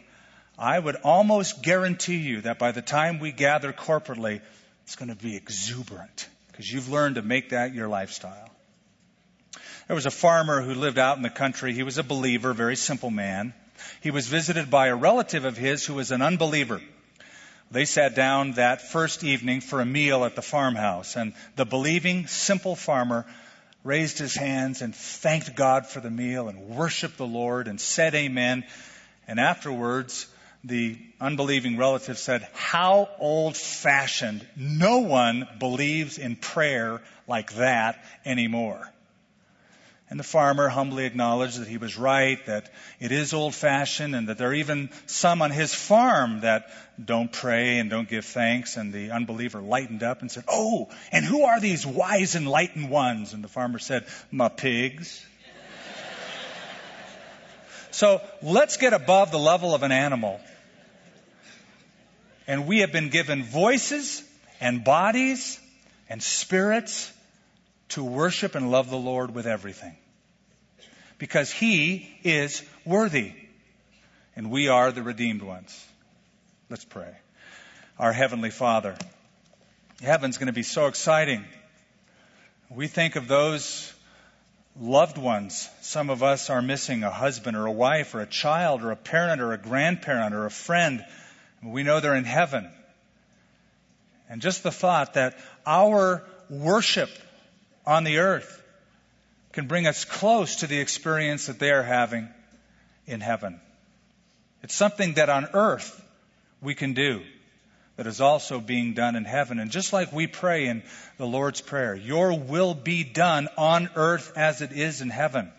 I 0.59 0.79
would 0.79 0.97
almost 0.97 1.63
guarantee 1.63 2.17
you 2.17 2.43
that 2.43 2.59
by 2.59 2.73
the 2.73 2.83
time 2.83 3.19
we 3.19 3.33
gather 3.33 3.73
corporately, 3.73 4.41
it's 4.83 4.97
going 4.97 5.09
to 5.09 5.17
be 5.17 5.37
exuberant 5.37 6.29
because 6.49 6.71
you've 6.71 6.89
learned 6.89 7.17
to 7.17 7.23
make 7.23 7.51
that 7.51 7.75
your 7.75 7.89
lifestyle. 7.89 8.51
There 9.87 9.95
was 9.95 10.07
a 10.07 10.11
farmer 10.11 10.63
who 10.63 10.75
lived 10.75 10.99
out 10.99 11.17
in 11.17 11.23
the 11.23 11.31
country. 11.31 11.75
He 11.75 11.83
was 11.83 11.99
a 11.99 12.03
believer, 12.03 12.53
very 12.53 12.77
simple 12.77 13.11
man. 13.11 13.53
He 14.01 14.11
was 14.11 14.29
visited 14.29 14.71
by 14.71 14.89
a 14.89 14.97
relative 14.97 15.45
of 15.45 15.57
his 15.57 15.85
who 15.85 15.95
was 15.95 16.11
an 16.11 16.23
unbeliever. 16.23 16.81
They 17.71 17.85
sat 17.85 18.15
down 18.15 18.53
that 18.53 18.83
first 18.83 19.25
evening 19.25 19.61
for 19.61 19.81
a 19.81 19.87
meal 19.87 20.25
at 20.25 20.37
the 20.37 20.43
farmhouse, 20.43 21.17
and 21.17 21.35
the 21.57 21.65
believing, 21.65 22.27
simple 22.27 22.77
farmer 22.77 23.27
raised 23.85 24.19
his 24.19 24.35
hands 24.35 24.83
and 24.83 24.95
thanked 24.95 25.55
God 25.55 25.87
for 25.87 26.01
the 26.01 26.11
meal 26.11 26.49
and 26.49 26.71
worshiped 26.71 27.19
the 27.19 27.27
Lord 27.27 27.69
and 27.69 27.81
said 27.81 28.15
amen. 28.15 28.65
And 29.29 29.39
afterwards, 29.39 30.27
the 30.65 30.99
unbelieving 31.21 31.77
relative 31.77 32.19
said, 32.19 32.49
How 32.55 33.11
old 33.19 33.57
fashioned. 33.57 34.47
No 34.57 35.01
one 35.01 35.47
believes 35.61 36.17
in 36.19 36.37
prayer 36.37 37.03
like 37.29 37.55
that 37.55 38.03
anymore. 38.25 38.91
And 40.11 40.21
the 40.21 40.25
farmer 40.25 40.69
humbly 40.69 41.07
acknowledged 41.07 41.61
that 41.61 41.67
he 41.67 41.79
was 41.79 41.97
right, 41.97 42.45
that 42.47 42.71
it 43.01 43.11
is 43.11 43.33
old 43.33 43.55
fashioned, 43.55 44.15
and 44.15 44.29
that 44.29 44.37
there 44.37 44.51
are 44.51 44.55
even 44.55 44.91
some 45.07 45.41
on 45.41 45.51
his 45.51 45.75
farm 45.75 46.41
that 46.41 46.71
don't 47.03 47.33
pray 47.33 47.79
and 47.79 47.89
don't 47.89 48.09
give 48.09 48.25
thanks. 48.25 48.77
And 48.77 48.93
the 48.93 49.11
unbeliever 49.11 49.61
lightened 49.61 50.03
up 50.03 50.21
and 50.21 50.31
said, 50.31 50.45
Oh, 50.47 50.91
and 51.11 51.25
who 51.25 51.45
are 51.45 51.59
these 51.59 51.87
wise, 51.87 52.37
enlightened 52.37 52.91
ones? 52.91 53.33
And 53.33 53.43
the 53.43 53.49
farmer 53.49 53.79
said, 53.79 54.05
My 54.31 54.51
pigs. 54.51 55.25
so 57.91 58.21
let's 58.43 58.77
get 58.77 58.93
above 58.93 59.31
the 59.31 59.39
level 59.39 59.75
of 59.75 59.83
an 59.83 59.93
animal 59.93 60.39
and 62.47 62.67
we 62.67 62.81
have 62.81 62.93
been 62.93 63.09
given 63.09 63.43
voices 63.43 64.23
and 64.61 64.85
bodies 64.85 65.59
and 66.09 66.23
spirits 66.23 67.13
to 67.91 68.05
worship 68.05 68.55
and 68.55 68.71
love 68.71 68.91
the 68.91 68.97
Lord 68.97 69.35
with 69.35 69.47
everything. 69.47 69.97
Because 71.19 71.51
He 71.51 72.09
is 72.23 72.63
worthy. 72.85 73.33
And 74.37 74.51
we 74.51 74.69
are 74.69 74.91
the 74.91 75.03
redeemed 75.03 75.43
ones. 75.43 75.87
Let's 76.71 76.85
pray. 76.85 77.15
Our 77.99 78.13
Heavenly 78.13 78.51
Father, 78.51 78.97
heaven's 80.03 80.39
going 80.39 80.49
to 80.49 80.53
be 80.53 80.65
so 80.65 80.87
exciting. 80.87 81.45
We 82.69 82.89
think 82.89 83.15
of 83.15 83.29
those 83.29 83.93
loved 84.81 85.19
ones. 85.19 85.69
Some 85.83 86.11
of 86.11 86.25
us 86.25 86.51
are 86.51 86.63
missing 86.63 87.05
a 87.05 87.11
husband 87.11 87.57
or 87.57 87.67
a 87.67 87.73
wife 87.73 88.15
or 88.15 88.21
a 88.21 88.27
child 88.27 88.83
or 88.83 88.91
a 88.91 88.97
parent 88.97 89.41
or 89.41 89.53
a 89.53 89.59
grandparent 89.59 90.35
or 90.35 90.47
a 90.47 90.51
friend 90.51 91.05
we 91.65 91.83
know 91.83 92.01
they're 92.01 92.15
in 92.15 92.25
heaven. 92.25 92.69
And 94.29 94.43
just 94.43 94.63
the 94.63 94.73
thought 94.73 95.15
that 95.15 95.39
our 95.67 96.23
worship 96.51 97.11
on 97.87 98.05
the 98.05 98.19
earth 98.19 98.63
can 99.53 99.67
bring 99.67 99.87
us 99.87 100.05
close 100.05 100.57
to 100.57 100.67
the 100.67 100.79
experience 100.79 101.47
that 101.47 101.59
they 101.59 101.71
are 101.71 101.83
having 101.83 102.29
in 103.07 103.21
heaven. 103.21 103.61
It's 104.63 104.75
something 104.75 105.15
that 105.15 105.29
on 105.29 105.47
earth 105.53 106.03
we 106.61 106.75
can 106.75 106.95
do, 106.95 107.23
that 107.97 108.07
is 108.07 108.21
also 108.21 108.61
being 108.61 108.95
done 108.95 109.15
in 109.15 109.25
heaven. 109.25 109.59
And 109.61 109.71
just 109.71 109.93
like 109.93 110.13
we 110.13 110.27
pray 110.27 110.67
in 110.67 110.83
the 111.19 111.27
Lord's 111.27 111.61
Prayer, 111.61 111.95
your 111.95 112.39
will 112.39 112.75
be 112.75 113.05
done 113.05 113.49
on 113.57 113.91
earth 113.95 114.33
as 114.37 114.63
it 114.63 114.73
is 114.73 115.01
in 115.01 115.11
heaven. 115.11 115.53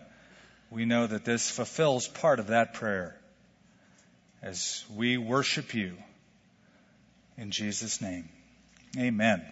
We 0.69 0.85
know 0.85 1.07
that 1.07 1.23
this 1.23 1.49
fulfills 1.49 2.07
part 2.07 2.39
of 2.39 2.47
that 2.47 2.73
prayer 2.73 3.15
as 4.41 4.83
we 4.93 5.17
worship 5.17 5.73
you. 5.73 5.95
In 7.37 7.51
Jesus' 7.51 8.01
name, 8.01 8.27
amen. 8.97 9.45